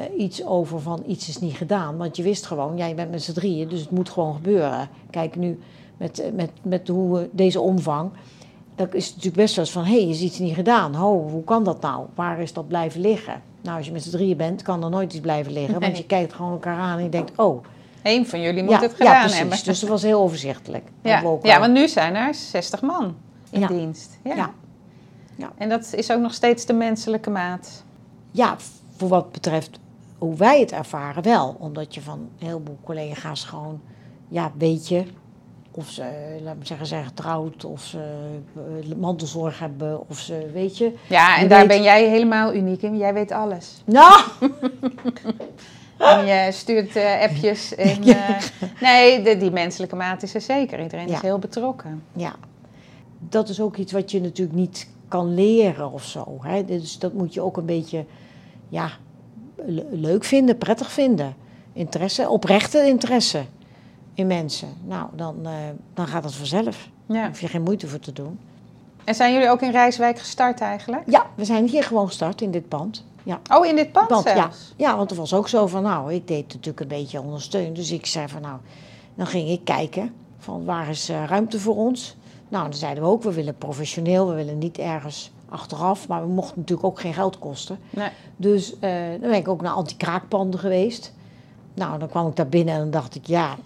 uh, 0.00 0.18
iets 0.18 0.44
over 0.44 0.80
van 0.80 1.02
iets 1.06 1.28
is 1.28 1.38
niet 1.38 1.56
gedaan. 1.56 1.96
Want 1.96 2.16
je 2.16 2.22
wist 2.22 2.46
gewoon, 2.46 2.76
jij 2.76 2.94
bent 2.94 3.10
met 3.10 3.22
z'n 3.22 3.32
drieën, 3.32 3.68
dus 3.68 3.80
het 3.80 3.90
moet 3.90 4.08
gewoon 4.08 4.34
gebeuren. 4.34 4.88
Kijk 5.10 5.36
nu 5.36 5.58
met, 5.96 6.18
eh, 6.18 6.32
met, 6.32 6.50
met 6.62 6.88
hoe 6.88 7.18
we 7.18 7.28
deze 7.32 7.60
omvang. 7.60 8.10
Dan 8.76 8.86
is 8.92 9.04
het 9.06 9.14
natuurlijk 9.14 9.42
best 9.42 9.56
wel 9.56 9.64
eens 9.64 9.74
van, 9.74 9.84
hé, 9.84 10.00
hey, 10.00 10.10
is 10.10 10.20
iets 10.20 10.38
niet 10.38 10.54
gedaan. 10.54 10.94
Ho, 10.94 11.28
hoe 11.28 11.44
kan 11.44 11.64
dat 11.64 11.80
nou? 11.80 12.06
Waar 12.14 12.40
is 12.40 12.52
dat 12.52 12.68
blijven 12.68 13.00
liggen? 13.00 13.42
Nou, 13.62 13.76
als 13.76 13.86
je 13.86 13.92
met 13.92 14.02
z'n 14.02 14.10
drieën 14.10 14.36
bent, 14.36 14.62
kan 14.62 14.84
er 14.84 14.90
nooit 14.90 15.12
iets 15.12 15.20
blijven 15.20 15.52
liggen. 15.52 15.80
Want 15.80 15.96
je 15.96 16.04
kijkt 16.04 16.32
gewoon 16.32 16.52
elkaar 16.52 16.78
aan 16.78 16.98
en 16.98 17.04
je 17.04 17.10
denkt, 17.10 17.32
oh, 17.36 17.64
Eén 18.06 18.26
van 18.26 18.40
jullie 18.40 18.62
moet 18.62 18.80
het 18.80 18.94
gedaan 18.94 19.12
ja, 19.12 19.20
precies. 19.20 19.38
hebben. 19.38 19.64
Dus 19.64 19.80
dat 19.80 19.88
was 19.88 20.02
heel 20.02 20.20
overzichtelijk. 20.20 20.88
Ja, 21.02 21.38
ja 21.42 21.60
want 21.60 21.72
nu 21.72 21.88
zijn 21.88 22.14
er 22.14 22.34
60 22.34 22.82
man 22.82 23.14
in 23.50 23.66
dienst. 23.66 24.18
Ja. 24.24 24.52
Ja. 25.36 25.52
En 25.56 25.68
dat 25.68 25.92
is 25.92 26.10
ook 26.10 26.20
nog 26.20 26.34
steeds 26.34 26.66
de 26.66 26.72
menselijke 26.72 27.30
maat. 27.30 27.84
Ja, 28.30 28.56
voor 28.96 29.08
wat 29.08 29.32
betreft 29.32 29.78
hoe 30.18 30.36
wij 30.36 30.60
het 30.60 30.72
ervaren 30.72 31.22
wel. 31.22 31.56
Omdat 31.58 31.94
je 31.94 32.00
van 32.00 32.18
een 32.18 32.46
heleboel 32.46 32.78
collega's 32.84 33.44
gewoon, 33.44 33.80
ja, 34.28 34.52
weet 34.58 34.88
je 34.88 35.04
of 35.78 35.88
ze, 35.88 36.02
laat 36.42 36.56
me 36.58 36.64
zeggen, 36.64 36.86
zijn 36.86 37.04
getrouwd, 37.04 37.64
of 37.64 37.82
ze 37.82 37.98
uh, 38.56 38.96
mantelzorg 38.96 39.58
hebben, 39.58 40.08
of 40.08 40.18
ze, 40.18 40.50
weet 40.52 40.78
je. 40.78 40.94
Ja, 41.08 41.38
en 41.38 41.48
daar 41.48 41.66
ben 41.66 41.82
jij 41.82 42.08
helemaal 42.08 42.54
uniek 42.54 42.82
in. 42.82 42.96
Jij 42.96 43.14
weet 43.14 43.32
alles. 43.32 43.82
Nou! 43.84 44.20
En 45.98 46.26
je 46.26 46.52
stuurt 46.52 46.96
uh, 46.96 47.20
appjes. 47.22 47.74
En, 47.74 48.08
uh, 48.08 48.38
nee, 48.80 49.22
de, 49.22 49.36
die 49.36 49.50
menselijke 49.50 49.96
maat 49.96 50.22
is 50.22 50.34
er 50.34 50.40
zeker. 50.40 50.82
Iedereen 50.82 51.08
is 51.08 51.20
heel 51.20 51.38
betrokken. 51.38 52.02
Ja, 52.12 52.34
dat 53.18 53.48
is 53.48 53.60
ook 53.60 53.76
iets 53.76 53.92
wat 53.92 54.10
je 54.10 54.20
natuurlijk 54.20 54.56
niet 54.56 54.88
kan 55.08 55.34
leren 55.34 55.92
of 55.92 56.04
zo. 56.04 56.38
Hè? 56.40 56.64
Dus 56.64 56.98
dat 56.98 57.12
moet 57.12 57.34
je 57.34 57.40
ook 57.40 57.56
een 57.56 57.66
beetje 57.66 58.04
ja, 58.68 58.90
leuk 59.90 60.24
vinden, 60.24 60.58
prettig 60.58 60.92
vinden. 60.92 61.34
Interesse, 61.72 62.28
oprechte 62.28 62.86
interesse 62.86 63.44
in 64.16 64.26
mensen. 64.26 64.68
Nou, 64.84 65.08
dan, 65.12 65.36
uh, 65.42 65.52
dan 65.94 66.06
gaat 66.06 66.24
het 66.24 66.34
vanzelf. 66.34 66.88
Ja. 67.06 67.26
hoef 67.26 67.40
je 67.40 67.48
geen 67.48 67.62
moeite 67.62 67.88
voor 67.88 67.98
te 67.98 68.12
doen. 68.12 68.38
En 69.04 69.14
zijn 69.14 69.32
jullie 69.32 69.48
ook 69.48 69.62
in 69.62 69.70
Rijswijk 69.70 70.18
gestart 70.18 70.60
eigenlijk? 70.60 71.02
Ja, 71.06 71.26
we 71.34 71.44
zijn 71.44 71.68
hier 71.68 71.82
gewoon 71.82 72.06
gestart 72.06 72.40
in 72.40 72.50
dit 72.50 72.68
pand. 72.68 73.04
Ja. 73.22 73.40
Oh, 73.52 73.66
in 73.66 73.76
dit 73.76 73.92
pand 73.92 74.08
Want, 74.08 74.74
ja, 74.76 74.96
want 74.96 75.10
er 75.10 75.16
was 75.16 75.34
ook 75.34 75.48
zo 75.48 75.66
van, 75.66 75.82
nou, 75.82 76.14
ik 76.14 76.28
deed 76.28 76.46
natuurlijk 76.46 76.80
een 76.80 76.88
beetje 76.88 77.20
ondersteun. 77.20 77.74
Dus 77.74 77.90
ik 77.90 78.06
zei 78.06 78.28
van, 78.28 78.42
nou, 78.42 78.58
dan 79.14 79.26
ging 79.26 79.48
ik 79.48 79.64
kijken 79.64 80.12
van 80.38 80.64
waar 80.64 80.88
is 80.88 81.08
eh, 81.08 81.24
ruimte 81.24 81.60
voor 81.60 81.76
ons. 81.76 82.16
Nou, 82.48 82.64
dan 82.64 82.74
zeiden 82.74 83.02
we 83.02 83.08
ook, 83.08 83.22
we 83.22 83.32
willen 83.32 83.58
professioneel, 83.58 84.28
we 84.28 84.34
willen 84.34 84.58
niet 84.58 84.78
ergens 84.78 85.30
achteraf. 85.48 86.08
Maar 86.08 86.20
we 86.20 86.32
mochten 86.32 86.58
natuurlijk 86.58 86.88
ook 86.88 87.00
geen 87.00 87.14
geld 87.14 87.38
kosten. 87.38 87.78
Nee. 87.90 88.08
Dus 88.36 88.78
eh, 88.78 88.90
dan 89.10 89.30
ben 89.30 89.34
ik 89.34 89.48
ook 89.48 89.60
naar 89.60 89.72
anti-kraakpanden 89.72 90.60
geweest. 90.60 91.12
Nou, 91.74 91.98
dan 91.98 92.08
kwam 92.08 92.26
ik 92.26 92.36
daar 92.36 92.48
binnen 92.48 92.74
en 92.74 92.80
dan 92.80 92.90
dacht 92.90 93.14
ik, 93.14 93.26
ja, 93.26 93.56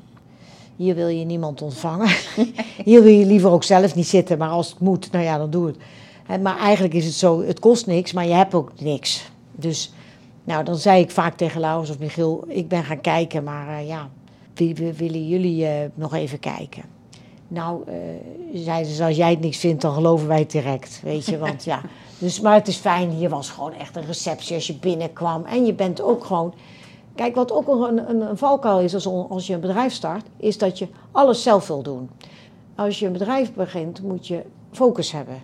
hier 0.81 0.95
wil 0.95 1.09
je 1.09 1.25
niemand 1.25 1.63
ontvangen. 1.63 2.09
hier 2.85 3.03
wil 3.03 3.13
je 3.13 3.27
liever 3.27 3.51
ook 3.51 3.65
zelf 3.65 3.95
niet 3.95 4.07
zitten, 4.07 4.39
maar 4.39 4.49
als 4.49 4.71
het 4.71 4.81
moet, 4.81 5.13
nou 5.13 5.25
ja, 5.25 5.39
dan 5.39 5.51
doe 5.51 5.67
het. 5.67 6.43
Maar 6.43 6.59
eigenlijk 6.59 6.95
is 6.95 7.05
het 7.05 7.15
zo, 7.15 7.43
het 7.43 7.59
kost 7.59 7.87
niks, 7.87 8.13
maar 8.13 8.27
je 8.27 8.33
hebt 8.33 8.55
ook 8.55 8.73
niks. 8.79 9.31
Dus, 9.53 9.93
nou, 10.45 10.65
dan 10.65 10.77
zei 10.77 11.03
ik 11.03 11.11
vaak 11.11 11.37
tegen 11.37 11.61
Laurens 11.61 11.91
of 11.91 11.99
Michiel, 11.99 12.45
ik 12.49 12.69
ben 12.69 12.85
gaan 12.85 13.01
kijken, 13.01 13.45
maar 13.45 13.69
eh, 13.69 13.89
ja, 13.89 14.09
willen 14.97 15.29
jullie 15.29 15.67
eh, 15.67 15.73
nog 15.95 16.15
even 16.15 16.39
kijken? 16.39 16.83
Nou, 17.49 17.83
eh, 17.87 17.95
zeiden 18.55 18.93
ze, 18.93 19.05
als 19.05 19.17
jij 19.17 19.31
het 19.31 19.41
niks 19.41 19.59
vindt, 19.59 19.83
dan 19.83 19.95
geloven 19.95 20.29
wij 20.29 20.39
het 20.39 20.51
direct, 20.51 21.01
weet 21.03 21.27
je, 21.27 21.39
want 21.39 21.65
ja. 21.65 21.81
Dus, 22.19 22.41
maar 22.41 22.55
het 22.55 22.69
is 22.69 22.77
fijn, 22.77 23.11
hier 23.11 23.29
was 23.29 23.51
gewoon 23.51 23.73
echt 23.73 23.97
een 23.97 24.07
receptie 24.07 24.55
als 24.55 24.67
je 24.67 24.75
binnenkwam. 24.75 25.45
En 25.45 25.67
je 25.67 25.75
bent 25.75 26.01
ook 26.01 26.25
gewoon... 26.25 26.55
Kijk, 27.21 27.35
wat 27.35 27.53
ook 27.53 27.69
een, 27.69 28.11
een, 28.11 28.21
een 28.21 28.37
valkuil 28.37 28.81
is 28.81 28.95
als, 28.95 29.07
als 29.07 29.47
je 29.47 29.55
een 29.55 29.61
bedrijf 29.61 29.93
start, 29.93 30.27
is 30.37 30.59
dat 30.59 30.79
je 30.79 30.89
alles 31.13 31.43
zelf 31.43 31.67
wil 31.67 31.83
doen. 31.83 32.11
Als 32.75 32.99
je 32.99 33.07
een 33.07 33.13
bedrijf 33.13 33.53
begint, 33.53 34.03
moet 34.03 34.27
je 34.27 34.43
focus 34.73 35.13
hebben. 35.13 35.43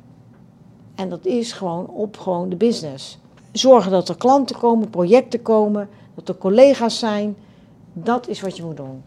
En 0.95 1.09
dat 1.09 1.25
is 1.25 1.53
gewoon 1.53 1.87
op 1.87 2.19
gewoon 2.19 2.49
de 2.49 2.57
business. 2.57 3.19
Zorgen 3.53 3.91
dat 3.91 4.09
er 4.09 4.17
klanten 4.17 4.59
komen, 4.59 4.91
projecten 4.91 5.43
komen, 5.43 5.89
dat 6.15 6.29
er 6.29 6.37
collega's 6.37 6.99
zijn. 6.99 7.37
Dat 7.93 8.29
is 8.29 8.41
wat 8.41 8.57
je 8.57 8.65
moet 8.65 8.77
doen. 8.77 9.03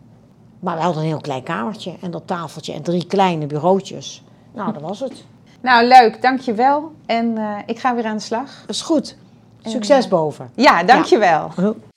Maar 0.59 0.75
we 0.75 0.81
hadden 0.81 1.01
een 1.01 1.07
heel 1.07 1.21
klein 1.21 1.43
kamertje 1.43 1.93
en 2.01 2.11
dat 2.11 2.27
tafeltje 2.27 2.73
en 2.73 2.81
drie 2.81 3.05
kleine 3.05 3.45
bureautjes. 3.45 4.23
Nou, 4.53 4.73
dat 4.73 4.81
was 4.81 4.99
het. 4.99 5.23
Nou, 5.61 5.87
leuk, 5.87 6.21
dankjewel. 6.21 6.91
En 7.05 7.37
eh, 7.37 7.57
ik 7.65 7.79
ga 7.79 7.95
weer 7.95 8.05
aan 8.05 8.17
de 8.17 8.23
slag. 8.23 8.61
Dat 8.61 8.75
is 8.75 8.81
goed. 8.81 9.17
Succes 9.61 10.07
boven. 10.07 10.49
Ja, 10.55 10.83
dankjewel. 10.83 11.49
Oh, 11.59 11.69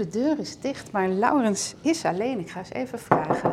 de 0.00 0.08
deur 0.08 0.34
is 0.38 0.56
dicht, 0.60 0.92
maar 0.92 1.08
Laurens 1.08 1.74
is 1.80 2.04
alleen. 2.04 2.38
Ik 2.38 2.50
ga 2.50 2.58
eens 2.58 2.72
even 2.72 2.98
vragen. 2.98 3.52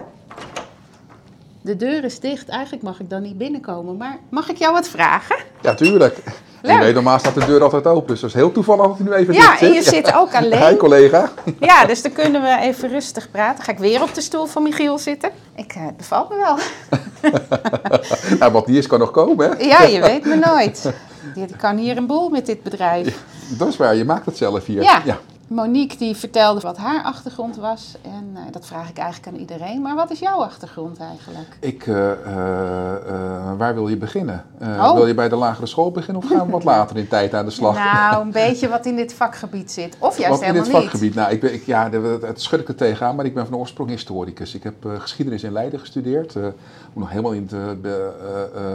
De 1.61 1.75
deur 1.75 2.03
is 2.03 2.19
dicht. 2.19 2.49
Eigenlijk 2.49 2.83
mag 2.83 2.99
ik 2.99 3.09
dan 3.09 3.21
niet 3.21 3.37
binnenkomen. 3.37 3.97
Maar 3.97 4.17
mag 4.29 4.49
ik 4.49 4.57
jou 4.57 4.73
wat 4.73 4.87
vragen? 4.87 5.35
Ja, 5.61 5.73
tuurlijk. 5.75 6.17
Leuk. 6.61 6.79
Weet, 6.79 6.93
normaal 6.93 7.19
staat 7.19 7.33
de 7.33 7.45
deur 7.45 7.63
altijd 7.63 7.85
open, 7.87 8.07
dus 8.07 8.19
dat 8.19 8.29
is 8.29 8.35
heel 8.35 8.51
toevallig 8.51 8.85
dat 8.87 8.97
hij 8.97 9.05
nu 9.07 9.13
even 9.13 9.33
Ja, 9.33 9.39
dicht 9.47 9.59
zit. 9.59 9.67
en 9.69 9.73
je 9.75 9.83
zit 9.83 10.13
ook 10.13 10.33
alleen. 10.39 10.67
Hi 10.67 10.75
collega. 10.75 11.29
Ja, 11.59 11.85
dus 11.85 12.01
dan 12.01 12.11
kunnen 12.11 12.41
we 12.41 12.57
even 12.61 12.89
rustig 12.89 13.31
praten. 13.31 13.63
Ga 13.63 13.71
ik 13.71 13.77
weer 13.77 14.01
op 14.01 14.13
de 14.13 14.21
stoel 14.21 14.45
van 14.45 14.63
Michiel 14.63 14.97
zitten? 14.97 15.29
Ik, 15.55 15.73
eh, 15.73 15.85
het 15.85 15.97
bevalt 15.97 16.29
me 16.29 16.35
wel. 16.35 16.57
nou, 18.39 18.51
wat 18.51 18.67
niet 18.67 18.77
is 18.77 18.87
kan 18.87 18.99
nog 18.99 19.11
komen, 19.11 19.49
hè? 19.49 19.63
Ja, 19.63 19.81
je 19.81 20.01
weet 20.01 20.25
me 20.25 20.35
nooit. 20.35 20.93
Je 21.35 21.45
kan 21.57 21.77
hier 21.77 21.97
een 21.97 22.07
boel 22.07 22.29
met 22.29 22.45
dit 22.45 22.63
bedrijf. 22.63 23.23
Dat 23.57 23.67
is 23.67 23.77
waar, 23.77 23.95
je 23.95 24.05
maakt 24.05 24.25
het 24.25 24.37
zelf 24.37 24.65
hier. 24.65 24.81
Ja. 24.83 25.01
Monique 25.47 25.97
die 25.97 26.15
vertelde 26.15 26.59
wat 26.59 26.77
haar 26.77 27.03
achtergrond 27.03 27.55
was. 27.55 27.95
En 28.01 28.31
eh, 28.33 28.41
dat 28.51 28.65
vraag 28.65 28.89
ik 28.89 28.97
eigenlijk 28.97 29.33
aan 29.33 29.39
iedereen. 29.41 29.81
Maar 29.81 29.95
wat 29.95 30.11
is 30.11 30.19
jouw 30.19 30.43
achtergrond 30.43 30.99
eigenlijk? 30.99 31.57
Ik, 31.59 31.87
eh, 31.87 32.11
eh, 32.11 32.17
waar 33.57 33.73
wil 33.73 33.87
je 33.87 33.97
beginnen? 33.97 34.45
Oh. 34.61 34.93
Wil 34.93 35.07
je 35.07 35.13
bij 35.13 35.29
de 35.29 35.35
lagere 35.35 35.65
school 35.65 35.91
beginnen 35.91 36.23
of 36.23 36.29
gaan 36.29 36.45
we 36.45 36.51
wat 36.51 36.63
later 36.73 36.97
in 36.97 37.07
tijd 37.07 37.33
aan 37.33 37.45
de 37.45 37.51
slag? 37.51 37.75
Nou, 37.75 38.21
een 38.21 38.31
beetje 38.47 38.69
wat 38.69 38.85
in 38.85 38.95
dit 38.95 39.13
vakgebied 39.13 39.71
zit. 39.71 39.95
Of 39.99 40.17
juist 40.17 40.29
Wat 40.29 40.39
in 40.39 40.45
helemaal 40.45 40.63
dit 40.63 40.73
niet. 40.73 40.81
vakgebied? 40.81 41.15
Nou, 41.15 41.31
ik 41.31 41.39
ben, 41.39 41.53
ik, 41.53 41.65
ja, 41.65 41.89
het 42.21 42.41
schud 42.41 42.59
ik 42.59 42.67
er 42.67 42.75
tegenaan, 42.75 43.15
maar 43.15 43.25
ik 43.25 43.33
ben 43.33 43.45
van 43.45 43.57
oorsprong 43.57 43.89
historicus. 43.89 44.55
Ik 44.55 44.63
heb 44.63 44.75
geschiedenis 44.97 45.43
in 45.43 45.51
Leiden 45.51 45.79
gestudeerd. 45.79 46.35
om 46.93 47.01
nog 47.01 47.09
helemaal 47.09 47.31
in 47.31 47.49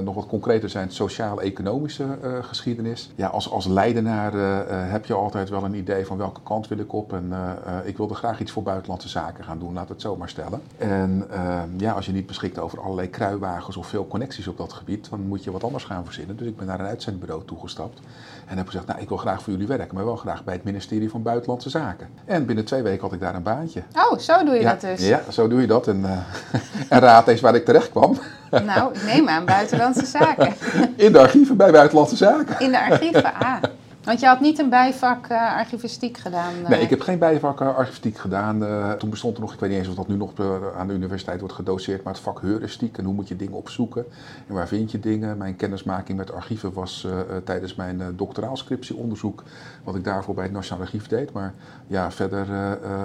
nog 0.04 0.14
wat 0.14 0.26
concreter 0.26 0.68
zijn, 0.68 0.90
sociaal-economische 0.90 2.04
geschiedenis. 2.42 3.10
Ja, 3.14 3.26
als, 3.26 3.50
als 3.50 3.66
Leidenaar 3.66 4.32
heb 4.72 5.06
je 5.06 5.14
altijd 5.14 5.50
wel 5.50 5.64
een 5.64 5.74
idee 5.74 6.06
van 6.06 6.16
welke 6.16 6.40
kant 6.42 6.61
wil 6.68 6.78
ik 6.78 6.92
op. 6.92 7.12
En 7.12 7.28
eh, 7.30 7.72
ik 7.84 7.96
wilde 7.96 8.14
graag 8.14 8.40
iets 8.40 8.52
voor 8.52 8.62
buitenlandse 8.62 9.08
zaken 9.08 9.44
gaan 9.44 9.58
doen, 9.58 9.72
laat 9.72 9.88
het 9.88 10.00
zo 10.00 10.16
maar 10.16 10.28
stellen. 10.28 10.62
En 10.78 11.26
eh, 11.30 11.60
ja, 11.76 11.92
als 11.92 12.06
je 12.06 12.12
niet 12.12 12.26
beschikt 12.26 12.58
over 12.58 12.80
allerlei 12.80 13.10
kruiwagens 13.10 13.76
of 13.76 13.86
veel 13.86 14.06
connecties 14.06 14.46
op 14.48 14.56
dat 14.56 14.72
gebied, 14.72 15.10
dan 15.10 15.20
moet 15.20 15.44
je 15.44 15.50
wat 15.50 15.64
anders 15.64 15.84
gaan 15.84 16.04
verzinnen. 16.04 16.36
Dus 16.36 16.46
ik 16.46 16.56
ben 16.56 16.66
naar 16.66 16.80
een 16.80 16.86
uitzendbureau 16.86 17.44
toegestapt. 17.44 18.00
En 18.46 18.56
heb 18.56 18.66
gezegd, 18.66 18.86
nou, 18.86 19.00
ik 19.00 19.08
wil 19.08 19.16
graag 19.16 19.42
voor 19.42 19.52
jullie 19.52 19.66
werken, 19.66 19.94
maar 19.94 20.04
wel 20.04 20.16
graag 20.16 20.44
bij 20.44 20.54
het 20.54 20.64
ministerie 20.64 21.10
van 21.10 21.22
Buitenlandse 21.22 21.70
Zaken. 21.70 22.08
En 22.24 22.46
binnen 22.46 22.64
twee 22.64 22.82
weken 22.82 23.00
had 23.00 23.12
ik 23.12 23.20
daar 23.20 23.34
een 23.34 23.42
baantje. 23.42 23.82
Oh, 23.94 24.18
zo 24.18 24.44
doe 24.44 24.54
je 24.54 24.60
ja, 24.60 24.70
dat 24.70 24.80
dus. 24.80 25.06
ja, 25.06 25.22
zo 25.28 25.48
doe 25.48 25.60
je 25.60 25.66
dat. 25.66 25.86
En, 25.86 26.04
eh, 26.04 26.18
en 26.96 27.00
raad 27.00 27.28
eens 27.28 27.40
waar 27.40 27.54
ik 27.54 27.64
terecht 27.64 27.90
kwam. 27.90 28.18
Nou, 28.64 28.92
neem 29.04 29.28
aan 29.28 29.44
buitenlandse 29.44 30.06
zaken. 30.06 30.54
In 30.96 31.12
de 31.12 31.18
archieven 31.18 31.56
bij 31.56 31.72
Buitenlandse 31.72 32.16
Zaken. 32.16 32.60
In 32.60 32.70
de 32.70 32.80
archieven, 32.80 33.34
ah. 33.34 33.62
Want 34.04 34.20
je 34.20 34.26
had 34.26 34.40
niet 34.40 34.58
een 34.58 34.68
bijvak 34.68 35.26
eh, 35.26 35.56
archivistiek 35.56 36.18
gedaan. 36.18 36.52
eh. 36.64 36.68
Nee, 36.68 36.80
ik 36.80 36.90
heb 36.90 37.00
geen 37.00 37.18
bijvak 37.18 37.60
eh, 37.60 37.76
archivistiek 37.76 38.18
gedaan. 38.18 38.64
Eh, 38.64 38.92
toen 38.92 39.10
bestond 39.10 39.34
er 39.36 39.40
nog, 39.42 39.52
ik 39.52 39.60
weet 39.60 39.70
niet 39.70 39.78
eens 39.78 39.88
of 39.88 39.94
dat 39.94 40.08
nu 40.08 40.16
nog 40.16 40.32
eh, 40.38 40.46
aan 40.78 40.86
de 40.86 40.94
universiteit 40.94 41.40
wordt 41.40 41.54
gedoseerd, 41.54 42.02
maar 42.02 42.12
het 42.12 42.22
vak 42.22 42.40
heuristiek 42.40 42.98
en 42.98 43.04
hoe 43.04 43.14
moet 43.14 43.28
je 43.28 43.36
dingen 43.36 43.52
opzoeken 43.54 44.04
en 44.48 44.54
waar 44.54 44.68
vind 44.68 44.90
je 44.90 45.00
dingen. 45.00 45.36
Mijn 45.38 45.56
kennismaking 45.56 46.18
met 46.18 46.32
archieven 46.32 46.72
was 46.72 47.04
eh, 47.06 47.20
eh, 47.20 47.26
tijdens 47.44 47.74
mijn 47.74 48.02
doctoraalscriptieonderzoek, 48.16 49.42
wat 49.84 49.94
ik 49.94 50.04
daarvoor 50.04 50.34
bij 50.34 50.44
het 50.44 50.52
Nationaal 50.52 50.82
Archief 50.84 51.06
deed. 51.08 51.32
Maar 51.32 51.54
ja, 51.86 52.10
verder 52.10 52.46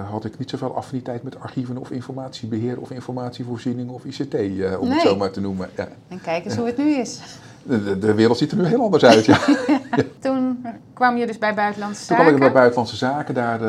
had 0.09 0.25
ik 0.25 0.37
niet 0.39 0.49
zoveel 0.49 0.75
affiniteit 0.75 1.23
met 1.23 1.39
archieven 1.39 1.77
of 1.77 1.91
informatiebeheer 1.91 2.79
of 2.79 2.91
informatievoorziening 2.91 3.89
of 3.89 4.05
ICT, 4.05 4.33
om 4.33 4.39
Nee. 4.87 4.89
het 4.89 5.01
zo 5.01 5.15
maar 5.15 5.31
te 5.31 5.41
noemen. 5.41 5.69
Ja. 5.75 5.87
En 6.07 6.21
kijk 6.21 6.45
eens 6.45 6.55
hoe 6.55 6.65
het 6.65 6.77
nu 6.77 6.95
is. 6.95 7.19
De, 7.63 7.83
de, 7.83 7.97
de 7.99 8.13
wereld 8.13 8.37
ziet 8.37 8.51
er 8.51 8.57
nu 8.57 8.65
heel 8.65 8.81
anders 8.83 9.05
uit, 9.05 9.25
ja. 9.25 9.39
Toen 10.19 10.65
kwam 10.93 11.17
je 11.17 11.27
dus 11.27 11.37
bij 11.37 11.53
buitenlandse 11.53 12.07
Toen 12.07 12.17
zaken. 12.17 12.25
kwam 12.25 12.35
ik 12.35 12.41
bij 12.43 12.51
Buitenlandse 12.51 12.95
Zaken. 12.95 13.33
Daar 13.33 13.61
uh, 13.61 13.67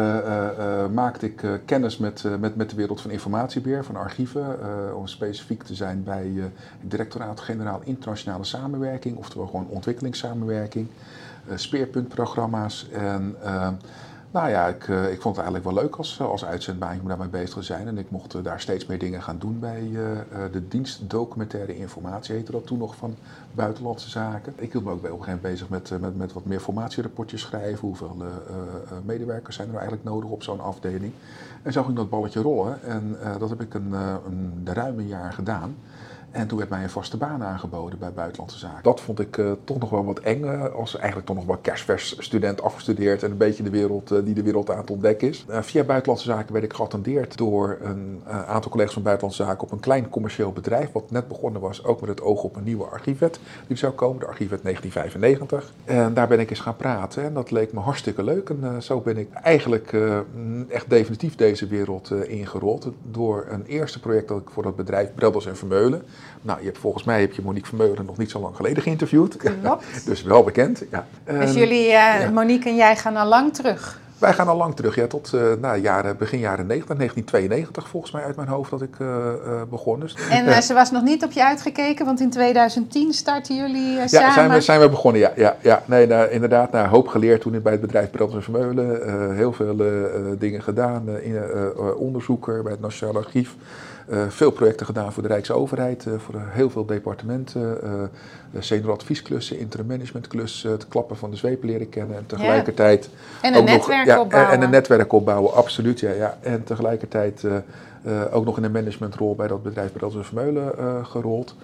uh, 0.59 0.87
maakte 0.93 1.27
ik 1.27 1.45
kennis 1.65 1.99
met, 1.99 2.25
met, 2.41 2.57
met 2.57 2.71
de 2.71 2.77
wereld 2.77 3.01
van 3.01 3.11
informatiebeheer, 3.11 3.85
van 3.85 3.97
archieven. 3.97 4.59
om 4.97 5.07
specifiek 5.07 5.63
te 5.63 5.75
zijn 5.75 6.03
bij 6.05 6.33
het 6.35 6.91
Directoraat-Generaal 6.91 7.81
Internationale 7.85 8.45
Samenwerking, 8.45 9.17
oftewel 9.17 9.47
gewoon 9.47 9.67
ontwikkelingssamenwerking. 9.69 10.87
speerpuntprogramma's. 11.55 12.89
En 12.93 13.37
nou 14.31 14.49
ja, 14.49 14.67
ik, 14.67 14.89
ik 14.89 15.21
vond 15.21 15.37
het 15.37 15.45
eigenlijk 15.45 15.65
wel 15.65 15.75
leuk 15.75 15.97
als, 15.97 16.21
als 16.21 16.45
uitzendbaan 16.45 17.01
om 17.01 17.09
daarmee 17.09 17.29
bezig 17.29 17.55
te 17.55 17.63
zijn. 17.63 17.87
En 17.87 17.99
ik 17.99 18.11
mocht 18.11 18.45
daar 18.45 18.61
steeds 18.61 18.87
meer 18.87 18.99
dingen 18.99 19.23
gaan 19.23 19.39
doen 19.39 19.59
bij 19.59 19.91
de 20.53 20.69
dienst 20.69 21.11
documentaire 21.11 21.77
informatie, 21.77 22.35
heette 22.35 22.53
dat 22.53 22.67
toen 22.67 22.79
nog 22.79 22.97
van 22.97 23.17
Buitenlandse 23.53 24.11
Zaken. 24.11 24.53
Ik 24.57 24.73
hield 24.73 24.85
me 24.85 24.91
ook 24.91 24.97
op 24.97 25.05
een 25.05 25.11
gegeven 25.11 25.27
moment 25.27 25.43
bezig 25.43 25.69
met, 25.69 26.01
met, 26.01 26.17
met 26.17 26.33
wat 26.33 26.45
meer 26.45 26.61
formatierapportjes 26.61 27.41
schrijven. 27.41 27.89
Hoeveel 27.89 28.17
medewerkers 29.05 29.57
zijn 29.57 29.69
er 29.69 29.75
eigenlijk 29.75 30.05
nodig 30.05 30.31
op 30.31 30.43
zo'n 30.43 30.61
afdeling? 30.61 31.13
En 31.63 31.73
zo 31.73 31.83
ging 31.83 31.97
dat 31.97 32.11
balletje 32.11 32.41
rollen. 32.41 32.83
En 32.83 33.17
dat 33.39 33.49
heb 33.49 33.61
ik 33.61 33.75
een, 33.75 33.93
een, 33.93 34.63
een 34.65 34.75
ruim 34.75 34.99
een 34.99 35.07
jaar 35.07 35.33
gedaan. 35.33 35.77
En 36.31 36.47
toen 36.47 36.59
werd 36.59 36.71
mij 36.71 36.83
een 36.83 36.91
vaste 36.91 37.17
baan 37.17 37.43
aangeboden 37.43 37.99
bij 37.99 38.13
Buitenlandse 38.13 38.59
Zaken. 38.59 38.83
Dat 38.83 39.01
vond 39.01 39.21
ik 39.21 39.37
uh, 39.37 39.53
toch 39.65 39.79
nog 39.79 39.91
wel 39.91 40.05
wat 40.05 40.19
eng, 40.19 40.45
uh, 40.45 40.75
als 40.75 40.97
eigenlijk 40.97 41.27
toch 41.27 41.37
nog 41.37 41.47
wel 41.47 41.57
kerstvers 41.57 42.17
student 42.19 42.63
afgestudeerd 42.63 43.23
en 43.23 43.31
een 43.31 43.37
beetje 43.37 43.63
de 43.63 43.71
wereld 43.71 44.13
uh, 44.13 44.19
die 44.25 44.35
de 44.35 44.43
wereld 44.43 44.71
aan 44.71 44.79
het 44.79 44.91
ontdekken 44.91 45.29
is. 45.29 45.47
via 45.49 45.85
Buitenlandse 45.85 46.27
Zaken 46.27 46.53
werd 46.53 46.65
ik 46.65 46.73
geattendeerd 46.73 47.37
door 47.37 47.79
een 47.83 48.23
aantal 48.27 48.71
collega's 48.71 48.93
van 48.93 49.03
Buitenlandse 49.03 49.45
Zaken 49.45 49.63
op 49.63 49.73
een 49.73 49.81
klein 49.81 50.09
commercieel 50.09 50.53
bedrijf, 50.53 50.93
wat 50.93 51.11
net 51.11 51.29
begonnen 51.29 51.61
was, 51.61 51.85
ook 51.85 52.01
met 52.01 52.11
het 52.11 52.21
oog 52.21 52.43
op 52.43 52.57
een 52.57 52.65
nieuwe 52.65 52.85
archiefwet 52.85 53.41
die 53.67 53.77
zou 53.77 53.93
komen, 53.93 54.21
de 54.21 54.27
archiefwet 54.27 54.63
1995. 54.63 55.73
En 55.85 56.15
daar 56.15 56.29
ben 56.29 56.41
ik 56.41 56.51
eens 56.51 56.61
gaan 56.61 56.77
praten 56.77 57.25
en 57.25 57.35
dat 57.35 57.51
leek 57.51 57.73
me 57.73 57.81
hartstikke 57.81 58.23
leuk. 58.23 58.51
En 58.51 58.83
zo 58.83 59.01
ben 59.01 59.17
ik 59.17 59.33
eigenlijk 59.33 59.97
echt 60.69 60.91
definitief 60.91 61.37
deze 61.37 61.67
wereld 61.67 62.11
ingerold 62.11 62.89
door 63.11 63.47
een 63.49 63.65
eerste 63.65 64.01
project 64.01 64.29
dat 64.29 64.41
ik 64.41 64.51
voor 64.51 64.63
dat 64.63 64.77
bedrijf 64.77 65.15
Breddels 65.15 65.47
en 65.47 65.57
Vermeulen. 65.57 66.03
Nou, 66.43 66.59
je 66.59 66.65
hebt, 66.65 66.79
volgens 66.79 67.05
mij 67.05 67.21
heb 67.21 67.33
je 67.33 67.43
Monique 67.43 67.69
Vermeulen 67.69 68.07
nog 68.07 68.17
niet 68.17 68.31
zo 68.31 68.41
lang 68.41 68.57
geleden 68.57 68.83
geïnterviewd. 68.83 69.37
Klopt. 69.37 69.85
dus 70.07 70.23
wel 70.23 70.43
bekend. 70.43 70.83
Ja. 70.91 71.07
Dus 71.25 71.55
jullie, 71.55 71.85
uh, 71.85 71.91
ja. 71.91 72.31
Monique 72.31 72.69
en 72.69 72.77
jij, 72.77 72.97
gaan 72.97 73.17
al 73.17 73.27
lang 73.27 73.55
terug? 73.55 74.01
Wij 74.19 74.33
gaan 74.33 74.49
al 74.49 74.57
lang 74.57 74.77
terug, 74.77 74.95
ja, 74.95 75.07
tot 75.07 75.33
uh, 75.35 75.43
nou, 75.61 75.81
jaren, 75.81 76.17
begin 76.17 76.39
jaren 76.39 76.67
90, 76.67 76.97
1992 76.97 77.89
volgens 77.89 78.13
mij 78.13 78.23
uit 78.23 78.37
mijn 78.37 78.49
hoofd 78.49 78.71
dat 78.71 78.83
ik 78.83 78.99
uh, 78.99 79.09
begon. 79.71 80.01
Dus, 80.01 80.17
en 80.31 80.63
ze 80.63 80.75
was 80.75 80.91
nog 80.91 81.03
niet 81.03 81.25
op 81.25 81.33
je 81.33 81.45
uitgekeken, 81.45 82.05
want 82.05 82.21
in 82.21 82.31
2010 82.31 83.13
starten 83.13 83.57
jullie 83.57 83.93
ja, 83.93 84.07
samen? 84.07 84.27
Ja, 84.27 84.35
zijn 84.35 84.51
we, 84.51 84.61
zijn 84.61 84.81
we 84.81 84.89
begonnen, 84.89 85.21
ja. 85.21 85.33
ja, 85.37 85.57
ja. 85.61 85.83
Nee, 85.85 86.07
nou, 86.07 86.31
inderdaad, 86.31 86.73
nou, 86.73 86.89
hoop 86.89 87.09
geleerd 87.09 87.41
toen 87.41 87.63
bij 87.63 87.73
het 87.73 87.81
bedrijf 87.81 88.11
Branders 88.11 88.47
en 88.47 88.53
Vermeulen. 88.53 89.35
heel 89.35 89.53
veel 89.53 89.77
dingen 90.39 90.63
gedaan, 90.63 91.09
in, 91.21 91.41
onderzoeker 91.97 92.63
bij 92.63 92.73
het 92.73 92.81
Nationaal 92.81 93.17
Archief. 93.17 93.55
Veel 94.29 94.51
projecten 94.51 94.87
gedaan 94.87 95.13
voor 95.13 95.23
de 95.23 95.29
Rijksoverheid, 95.29 96.07
voor 96.17 96.43
heel 96.49 96.71
veel 96.71 96.87
departementen. 96.87 97.79
senior 98.59 98.93
adviesklussen, 98.93 99.59
interim 99.59 99.87
managementklussen, 99.87 100.71
het 100.71 100.89
klappen 100.89 101.17
van 101.17 101.31
de 101.31 101.37
zweep 101.37 101.63
leren 101.63 101.89
kennen. 101.89 102.17
En 102.17 102.27
tegelijkertijd... 102.27 103.11
En 103.43 103.55
een 103.55 103.65
netwerk 103.65 104.07
ja, 104.07 104.21
opbouwen. 104.21 104.53
En 104.53 104.63
een 104.63 104.71
netwerk 104.71 105.13
opbouwen, 105.13 105.55
absoluut. 105.55 106.01
Ja, 106.01 106.11
ja. 106.11 106.39
En 106.41 106.65
tegelijkertijd 106.65 107.45
ook 108.31 108.45
nog 108.45 108.57
in 108.57 108.65
een 108.65 108.73
managementrol 108.73 109.35
bij 109.35 109.47
dat 109.47 109.63
bedrijf 109.63 109.93
bij 109.93 110.03
Elsen 110.03 110.25
Vermeulen 110.25 111.07
gerold 111.07 111.55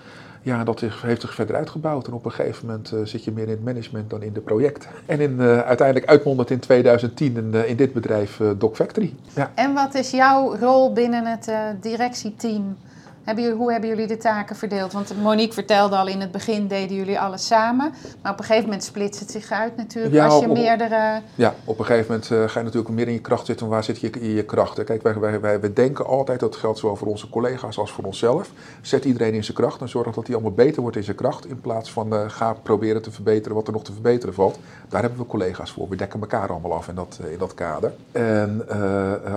ja, 0.45 0.65
dat 0.65 0.81
heeft 0.81 1.21
zich 1.21 1.35
verder 1.35 1.57
uitgebouwd. 1.57 2.07
En 2.07 2.13
op 2.13 2.25
een 2.25 2.33
gegeven 2.33 2.67
moment 2.67 2.93
uh, 2.93 3.01
zit 3.05 3.25
je 3.25 3.33
meer 3.33 3.45
in 3.45 3.51
het 3.51 3.65
management 3.65 4.11
dan 4.11 4.23
in 4.23 4.33
de 4.33 4.41
projecten. 4.41 4.91
En 5.07 5.21
in, 5.21 5.37
uh, 5.39 5.61
uiteindelijk 5.61 6.09
uitmondend 6.09 6.51
in 6.51 6.59
2010 6.59 7.37
in, 7.37 7.51
uh, 7.55 7.69
in 7.69 7.77
dit 7.77 7.93
bedrijf 7.93 8.41
Doc 8.59 8.77
Factory. 8.77 9.15
Ja. 9.35 9.51
En 9.55 9.75
wat 9.75 9.95
is 9.95 10.11
jouw 10.11 10.57
rol 10.57 10.93
binnen 10.93 11.27
het 11.27 11.53
directieteam? 11.81 12.77
Hebben 13.25 13.45
jullie, 13.45 13.59
hoe 13.59 13.73
hebben 13.73 13.91
jullie 13.91 14.07
de 14.07 14.17
taken 14.17 14.57
verdeeld? 14.57 14.93
Want 14.93 15.23
Monique 15.23 15.53
vertelde 15.53 15.97
al 15.97 16.07
in 16.07 16.21
het 16.21 16.31
begin 16.31 16.67
deden 16.67 16.97
jullie 16.97 17.21
alles 17.21 17.47
samen. 17.47 17.95
Maar 18.23 18.33
op 18.33 18.39
een 18.39 18.45
gegeven 18.45 18.65
moment 18.65 18.85
splitst 18.85 19.21
het 19.21 19.31
zich 19.31 19.51
uit 19.51 19.77
natuurlijk 19.77 20.17
als 20.17 20.41
je 20.41 20.49
meerdere... 20.49 21.21
Ja, 21.35 21.55
op 21.65 21.79
een 21.79 21.85
gegeven 21.85 22.07
moment 22.13 22.31
uh, 22.31 22.49
ga 22.49 22.59
je 22.59 22.65
natuurlijk 22.65 22.95
meer 22.95 23.07
in 23.07 23.13
je 23.13 23.21
kracht 23.21 23.47
zitten. 23.47 23.69
Waar 23.69 23.85
zit 23.85 24.01
je 24.01 24.11
in 24.11 24.31
je 24.31 24.45
krachten? 24.45 24.85
Kijk, 24.85 25.03
wij, 25.03 25.41
wij, 25.41 25.73
denken 25.73 26.07
altijd, 26.07 26.41
dat 26.41 26.57
geldt 26.57 26.79
zowel 26.79 26.97
voor 26.97 27.09
onze 27.09 27.31
collega's 27.31 27.79
als 27.79 27.93
voor 27.93 28.05
onszelf. 28.05 28.51
Zet 28.81 29.05
iedereen 29.05 29.35
in 29.35 29.45
zijn 29.45 29.57
kracht 29.57 29.81
en 29.81 29.89
zorg 29.89 30.15
dat 30.15 30.27
hij 30.27 30.35
allemaal 30.35 30.55
beter 30.55 30.83
wordt 30.83 30.97
in 30.97 31.05
zijn 31.05 31.17
kracht. 31.17 31.47
In 31.47 31.61
plaats 31.61 31.93
van 31.93 32.15
uh, 32.15 32.21
ga 32.29 32.53
proberen 32.53 33.03
te 33.03 33.11
verbeteren 33.11 33.55
wat 33.55 33.67
er 33.67 33.73
nog 33.73 33.85
te 33.85 33.93
verbeteren 33.93 34.35
valt. 34.35 34.59
Daar 34.89 35.01
hebben 35.01 35.19
we 35.19 35.27
collega's 35.27 35.71
voor. 35.71 35.89
We 35.89 35.97
dekken 35.97 36.21
elkaar 36.21 36.49
allemaal 36.49 36.73
af 36.73 36.89
in 36.89 36.95
dat, 36.95 37.19
uh, 37.25 37.33
in 37.33 37.39
dat 37.39 37.55
kader. 37.55 37.93
En 38.13 38.69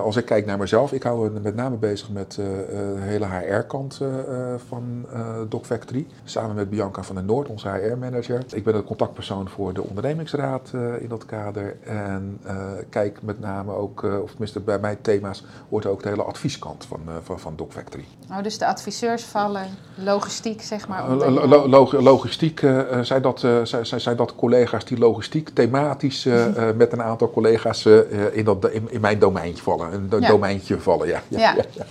als 0.03 0.15
ik 0.15 0.25
kijk 0.25 0.45
naar 0.45 0.57
mezelf, 0.57 0.91
ik 0.91 1.03
hou 1.03 1.31
me 1.31 1.39
met 1.39 1.55
name 1.55 1.75
bezig 1.75 2.09
met 2.09 2.31
de 2.31 2.95
hele 2.99 3.25
HR-kant 3.25 3.76
eh, 3.85 4.53
eh, 4.53 4.59
van 4.67 5.05
uh, 5.13 5.37
Doc 5.49 5.65
Factory. 5.65 6.07
Samen 6.23 6.55
met 6.55 6.69
Bianca 6.69 7.03
van 7.03 7.15
den 7.15 7.25
Noord, 7.25 7.47
onze 7.47 7.69
HR-manager. 7.69 8.43
Ik 8.53 8.63
ben 8.63 8.73
de 8.73 8.83
contactpersoon 8.83 9.49
voor 9.49 9.73
de 9.73 9.83
ondernemingsraad 9.83 10.71
in 10.99 11.07
dat 11.07 11.25
kader. 11.25 11.77
En 11.83 12.41
kijk 12.89 13.21
met 13.21 13.39
name 13.39 13.73
ook, 13.73 14.03
of 14.23 14.29
tenminste 14.29 14.59
bij 14.59 14.79
mijn 14.79 14.97
thema's, 15.01 15.43
hoort 15.69 15.85
ook 15.85 16.03
de 16.03 16.09
hele 16.09 16.23
advieskant 16.23 16.85
van, 16.85 16.99
van, 17.23 17.39
van 17.39 17.55
Doc 17.55 17.67
Factory. 17.69 18.05
Oh, 18.29 18.43
dus 18.43 18.57
de 18.57 18.65
adviseurs 18.65 19.23
vallen 19.23 19.67
logistiek, 19.95 20.61
zeg 20.61 20.87
maar? 20.87 21.09
Lo 21.09 21.67
lo 21.67 22.01
logistiek 22.01 22.59
zijn, 23.01 23.21
dat, 23.21 23.39
zijn, 23.63 24.01
zijn 24.01 24.15
dat 24.15 24.35
collega's 24.35 24.85
die 24.85 24.97
logistiek 24.97 25.49
thematisch 25.49 26.23
met 26.75 26.91
een 26.91 27.01
aantal 27.01 27.31
collega's 27.31 27.85
in, 28.31 28.43
dat, 28.43 28.69
in, 28.69 28.91
in, 28.91 29.01
mijn 29.01 29.19
domeintje 29.19 29.63
vallen. 29.63 29.93
Een 29.93 30.21
ja. 30.21 30.27
domeintje 30.27 30.79
vallen, 30.79 31.07
ja. 31.07 31.21
ja. 31.27 31.55
ja. 31.55 31.85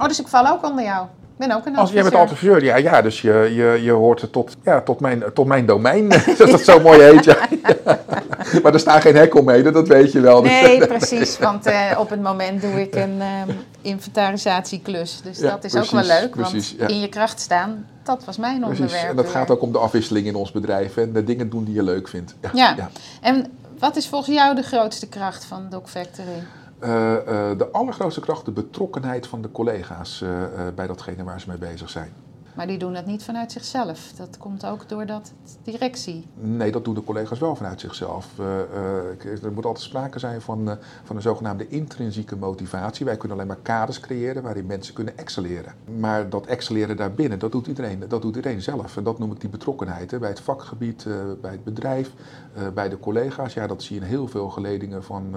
Oh, 0.00 0.06
dus 0.08 0.20
ik 0.20 0.28
val 0.28 0.46
ook 0.46 0.64
onder 0.64 0.84
jou? 0.84 1.06
Ben 1.36 1.50
ook 1.50 1.66
een 1.66 1.76
Als 1.76 1.92
jij 1.92 2.02
bent 2.02 2.14
adviseur, 2.14 2.64
ja, 2.64 2.76
ja 2.76 3.02
dus 3.02 3.20
je, 3.20 3.50
je, 3.54 3.82
je 3.82 3.90
hoort 3.90 4.32
tot, 4.32 4.56
ja, 4.64 4.80
tot, 4.80 5.00
mijn, 5.00 5.22
tot 5.34 5.46
mijn 5.46 5.66
domein, 5.66 6.08
dat 6.38 6.50
dat 6.50 6.60
zo 6.60 6.80
mooi 6.80 7.00
heet. 7.02 7.24
Ja. 7.24 7.48
maar 8.62 8.72
er 8.72 8.80
staat 8.80 9.00
geen 9.00 9.16
hek 9.16 9.34
omheen, 9.34 9.72
dat 9.72 9.88
weet 9.88 10.12
je 10.12 10.20
wel. 10.20 10.42
Nee, 10.42 10.86
precies, 10.86 11.38
want 11.48 11.66
uh, 11.66 11.90
op 11.98 12.10
het 12.10 12.22
moment 12.22 12.60
doe 12.60 12.80
ik 12.80 12.94
een 12.94 13.22
um, 13.48 13.56
inventarisatieklus. 13.82 15.20
Dus 15.22 15.38
ja, 15.38 15.50
dat 15.50 15.64
is 15.64 15.72
precies, 15.72 15.92
ook 15.92 16.04
wel 16.06 16.20
leuk, 16.20 16.30
precies, 16.30 16.76
want 16.78 16.90
in 16.90 17.00
je 17.00 17.08
kracht 17.08 17.40
staan, 17.40 17.86
dat 18.02 18.24
was 18.24 18.36
mijn 18.36 18.60
precies. 18.60 18.80
onderwerp. 18.80 19.10
En 19.10 19.16
dat 19.16 19.28
gaat 19.28 19.50
ook 19.50 19.62
om 19.62 19.72
de 19.72 19.78
afwisseling 19.78 20.26
in 20.26 20.34
ons 20.34 20.52
bedrijf 20.52 20.96
en 20.96 21.12
de 21.12 21.24
dingen 21.24 21.50
doen 21.50 21.64
die 21.64 21.74
je 21.74 21.82
leuk 21.82 22.08
vindt. 22.08 22.34
Ja, 22.52 22.74
ja. 22.76 22.90
en 23.20 23.46
wat 23.78 23.96
is 23.96 24.08
volgens 24.08 24.36
jou 24.36 24.54
de 24.54 24.62
grootste 24.62 25.08
kracht 25.08 25.44
van 25.44 25.66
Doc 25.70 25.82
Factory? 25.84 26.42
Uh, 26.84 26.90
uh, 26.90 27.58
de 27.58 27.68
allergrootste 27.72 28.20
kracht 28.20 28.44
de 28.44 28.50
betrokkenheid 28.50 29.26
van 29.26 29.42
de 29.42 29.50
collega's 29.50 30.20
uh, 30.20 30.28
bij 30.74 30.86
datgene 30.86 31.24
waar 31.24 31.40
ze 31.40 31.48
mee 31.48 31.58
bezig 31.58 31.90
zijn. 31.90 32.12
Maar 32.54 32.66
die 32.66 32.78
doen 32.78 32.92
dat 32.92 33.06
niet 33.06 33.24
vanuit 33.24 33.52
zichzelf. 33.52 34.12
Dat 34.16 34.38
komt 34.38 34.66
ook 34.66 34.88
doordat 34.88 35.32
directie. 35.62 36.26
Nee, 36.34 36.72
dat 36.72 36.84
doen 36.84 36.94
de 36.94 37.04
collega's 37.04 37.38
wel 37.38 37.56
vanuit 37.56 37.80
zichzelf. 37.80 38.28
Uh, 38.40 39.44
er 39.44 39.52
moet 39.52 39.64
altijd 39.64 39.84
sprake 39.84 40.18
zijn 40.18 40.40
van, 40.40 40.68
uh, 40.68 40.74
van 41.04 41.16
een 41.16 41.22
zogenaamde 41.22 41.68
intrinsieke 41.68 42.36
motivatie. 42.36 43.04
Wij 43.04 43.16
kunnen 43.16 43.36
alleen 43.36 43.48
maar 43.48 43.62
kaders 43.62 44.00
creëren 44.00 44.42
waarin 44.42 44.66
mensen 44.66 44.94
kunnen 44.94 45.18
excelleren. 45.18 45.74
Maar 45.98 46.28
dat 46.28 46.46
excelleren 46.46 46.96
daarbinnen, 46.96 47.38
dat 47.38 47.52
doet 47.52 47.66
iedereen, 47.66 48.04
dat 48.08 48.22
doet 48.22 48.36
iedereen 48.36 48.62
zelf. 48.62 48.96
En 48.96 49.04
dat 49.04 49.18
noem 49.18 49.32
ik 49.32 49.40
die 49.40 49.50
betrokkenheid. 49.50 50.10
Hè. 50.10 50.18
Bij 50.18 50.28
het 50.28 50.40
vakgebied, 50.40 51.06
bij 51.40 51.50
het 51.50 51.64
bedrijf, 51.64 52.12
bij 52.74 52.88
de 52.88 52.98
collega's. 52.98 53.54
Ja, 53.54 53.66
dat 53.66 53.82
zie 53.82 53.96
je 53.96 54.02
in 54.02 54.08
heel 54.08 54.28
veel 54.28 54.48
geledingen 54.48 55.04
van, 55.04 55.34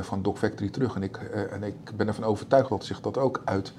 van 0.00 0.22
Doc 0.22 0.38
Factory 0.38 0.70
terug. 0.70 0.94
En 0.94 1.02
ik, 1.02 1.16
en 1.50 1.62
ik 1.62 1.96
ben 1.96 2.06
ervan 2.06 2.24
overtuigd 2.24 2.68
dat 2.68 2.84
zich 2.84 3.00
dat 3.00 3.18
ook 3.18 3.42
uit 3.44 3.72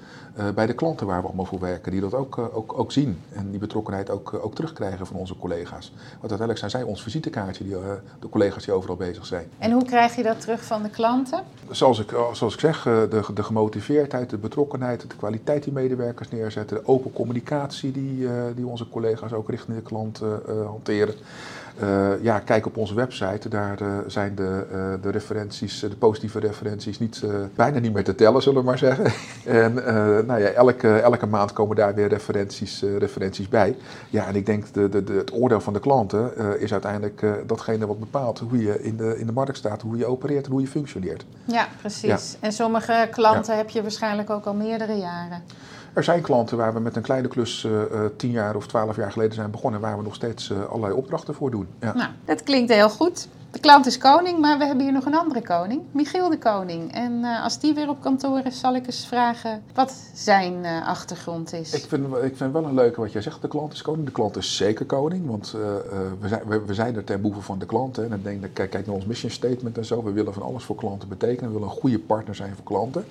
bij 0.54 0.66
de 0.66 0.74
klanten 0.74 1.06
waar 1.06 1.20
we 1.20 1.26
allemaal 1.26 1.44
voor 1.44 1.60
werken. 1.60 1.92
Die 1.92 2.00
dat 2.00 2.14
ook 2.14 2.61
ook, 2.62 2.78
ook 2.78 2.92
zien 2.92 3.20
en 3.32 3.50
die 3.50 3.60
betrokkenheid 3.60 4.10
ook, 4.10 4.34
ook 4.42 4.54
terugkrijgen 4.54 5.06
van 5.06 5.16
onze 5.16 5.36
collega's. 5.36 5.92
Want 5.96 6.20
uiteindelijk 6.20 6.58
zijn 6.58 6.70
zij 6.70 6.82
ons 6.82 7.02
visitekaartje, 7.02 7.64
die, 7.64 7.72
uh, 7.72 7.80
de 8.20 8.28
collega's 8.28 8.64
die 8.64 8.74
overal 8.74 8.96
bezig 8.96 9.26
zijn. 9.26 9.46
En 9.58 9.70
hoe 9.72 9.84
krijg 9.84 10.16
je 10.16 10.22
dat 10.22 10.40
terug 10.40 10.64
van 10.64 10.82
de 10.82 10.90
klanten? 10.90 11.42
Zoals 11.70 11.98
ik, 11.98 12.12
eh, 12.12 12.32
zoals 12.32 12.54
ik 12.54 12.60
zeg, 12.60 12.86
eh, 12.86 13.00
de, 13.10 13.22
de 13.34 13.42
gemotiveerdheid, 13.42 14.30
de 14.30 14.38
betrokkenheid, 14.38 15.00
de 15.00 15.16
kwaliteit 15.16 15.64
die 15.64 15.72
medewerkers 15.72 16.30
neerzetten, 16.30 16.76
de 16.76 16.86
open 16.86 17.12
communicatie 17.12 17.92
die, 17.92 18.28
die 18.54 18.66
onze 18.66 18.88
collega's 18.88 19.32
ook 19.32 19.50
richting 19.50 19.76
de 19.76 19.82
klant 19.82 20.20
hanteren. 20.66 21.14
Uh, 21.82 22.22
ja, 22.22 22.38
kijk 22.38 22.66
op 22.66 22.76
onze 22.76 22.94
website. 22.94 23.48
Daar 23.48 23.82
uh, 23.82 23.88
zijn 24.06 24.34
de, 24.34 24.66
uh, 24.72 24.92
de 25.02 25.10
referenties, 25.10 25.80
de 25.80 25.96
positieve 25.96 26.38
referenties, 26.38 26.98
niet, 26.98 27.24
bijna 27.54 27.78
niet 27.78 27.92
meer 27.92 28.04
te 28.04 28.14
tellen, 28.14 28.42
zullen 28.42 28.60
we 28.60 28.66
maar 28.66 28.78
zeggen. 28.78 29.12
en 29.44 29.74
nou 30.26 30.40
ja, 30.40 30.48
elke, 30.48 30.88
elke 30.88 31.26
maand 31.26 31.52
komen 31.52 31.76
daar 31.76 31.94
weer 31.94 32.08
referenties, 32.08 32.51
referenties 32.98 33.48
bij. 33.48 33.76
Ja, 34.10 34.26
en 34.26 34.36
ik 34.36 34.46
denk 34.46 34.72
de, 34.72 34.88
de, 34.88 35.04
de, 35.04 35.12
het 35.12 35.32
oordeel 35.32 35.60
van 35.60 35.72
de 35.72 35.80
klanten 35.80 36.60
is 36.60 36.72
uiteindelijk 36.72 37.26
datgene 37.46 37.86
wat 37.86 37.98
bepaalt 37.98 38.38
hoe 38.38 38.62
je 38.62 38.82
in 38.82 38.96
de, 38.96 39.18
in 39.18 39.26
de 39.26 39.32
markt 39.32 39.56
staat, 39.56 39.82
hoe 39.82 39.96
je 39.96 40.06
opereert 40.06 40.46
en 40.46 40.52
hoe 40.52 40.60
je 40.60 40.66
functioneert. 40.66 41.24
Ja, 41.44 41.68
precies. 41.80 42.36
En 42.40 42.52
sommige 42.52 43.08
klanten 43.10 43.56
heb 43.56 43.70
je 43.70 43.82
waarschijnlijk 43.82 44.30
ook 44.30 44.44
al 44.44 44.54
meerdere 44.54 44.98
jaren. 44.98 45.42
Er 45.92 46.04
zijn 46.04 46.20
klanten 46.20 46.56
waar 46.56 46.74
we 46.74 46.80
met 46.80 46.96
een 46.96 47.02
kleine 47.02 47.28
klus 47.28 47.64
uh, 47.64 47.82
tien 48.16 48.30
jaar 48.30 48.56
of 48.56 48.66
twaalf 48.66 48.96
jaar 48.96 49.12
geleden 49.12 49.34
zijn 49.34 49.50
begonnen, 49.50 49.80
waar 49.80 49.96
we 49.96 50.02
nog 50.02 50.14
steeds 50.14 50.50
uh, 50.50 50.64
allerlei 50.64 50.94
opdrachten 50.94 51.34
voor 51.34 51.50
doen. 51.50 51.68
Ja. 51.80 51.94
Nou, 51.94 52.10
dat 52.24 52.42
klinkt 52.42 52.72
heel 52.72 52.90
goed. 52.90 53.28
De 53.52 53.60
klant 53.60 53.86
is 53.86 53.98
koning, 53.98 54.38
maar 54.38 54.58
we 54.58 54.64
hebben 54.64 54.84
hier 54.84 54.92
nog 54.92 55.04
een 55.04 55.14
andere 55.14 55.42
koning, 55.42 55.82
Michiel 55.90 56.28
de 56.28 56.38
Koning. 56.38 56.92
En 56.92 57.12
uh, 57.12 57.42
als 57.42 57.58
die 57.58 57.74
weer 57.74 57.88
op 57.88 58.00
kantoor 58.00 58.40
is, 58.44 58.60
zal 58.60 58.74
ik 58.74 58.86
eens 58.86 59.06
vragen 59.06 59.62
wat 59.74 59.94
zijn 60.14 60.64
uh, 60.64 60.86
achtergrond 60.88 61.52
is. 61.52 61.74
Ik 61.74 61.84
vind, 61.88 62.06
ik 62.22 62.36
vind 62.36 62.52
wel 62.52 62.64
een 62.64 62.74
leuke 62.74 63.00
wat 63.00 63.12
jij 63.12 63.22
zegt, 63.22 63.42
de 63.42 63.48
klant 63.48 63.72
is 63.72 63.82
koning. 63.82 64.06
De 64.06 64.12
klant 64.12 64.36
is 64.36 64.56
zeker 64.56 64.86
koning, 64.86 65.26
want 65.26 65.54
uh, 65.56 65.62
we, 66.20 66.28
zijn, 66.28 66.42
we, 66.66 66.74
zijn 66.74 66.96
er 66.96 67.04
ten 67.04 67.20
behoeve 67.20 67.42
van 67.42 67.58
de 67.58 67.66
klanten. 67.66 68.04
En 68.04 68.10
dan 68.10 68.20
denk 68.22 68.44
ik, 68.44 68.54
kijk, 68.54 68.70
kijk 68.70 68.86
naar 68.86 68.94
ons 68.94 69.06
mission 69.06 69.30
statement 69.30 69.78
en 69.78 69.84
zo. 69.84 70.02
We 70.02 70.12
willen 70.12 70.32
van 70.32 70.42
alles 70.42 70.64
voor 70.64 70.76
klanten 70.76 71.08
betekenen. 71.08 71.46
We 71.48 71.58
willen 71.58 71.68
een 71.68 71.80
goede 71.80 71.98
partner 71.98 72.34
zijn 72.34 72.54
voor 72.54 72.64
klanten. 72.64 73.04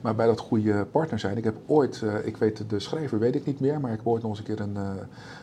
Maar 0.00 0.14
bij 0.14 0.26
dat 0.26 0.40
goede 0.40 0.84
partner 0.84 1.18
zijn, 1.18 1.36
ik 1.36 1.44
heb 1.44 1.56
ooit, 1.66 2.02
ik 2.24 2.36
weet 2.36 2.70
de 2.70 2.78
schrijver 2.78 3.18
weet 3.18 3.34
ik 3.34 3.46
niet 3.46 3.60
meer, 3.60 3.80
maar 3.80 3.90
ik 3.90 3.96
heb 3.96 4.06
ooit 4.06 4.22
nog 4.22 4.30
eens 4.30 4.40
een 4.40 4.44
keer 4.44 4.60
een, 4.60 4.76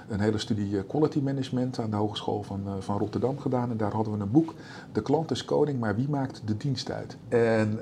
een 0.09 0.19
hele 0.19 0.37
studie 0.37 0.83
quality 0.83 1.19
management 1.19 1.79
aan 1.79 1.89
de 1.89 1.95
Hogeschool 1.95 2.43
van, 2.43 2.61
van 2.79 2.97
Rotterdam 2.97 3.39
gedaan. 3.39 3.71
En 3.71 3.77
daar 3.77 3.93
hadden 3.93 4.17
we 4.17 4.19
een 4.19 4.31
boek 4.31 4.53
de 4.91 5.01
klant 5.01 5.31
is 5.31 5.45
koning, 5.45 5.79
maar 5.79 5.95
wie 5.95 6.09
maakt 6.09 6.41
de 6.45 6.57
dienst 6.57 6.91
uit? 6.91 7.17
En 7.29 7.79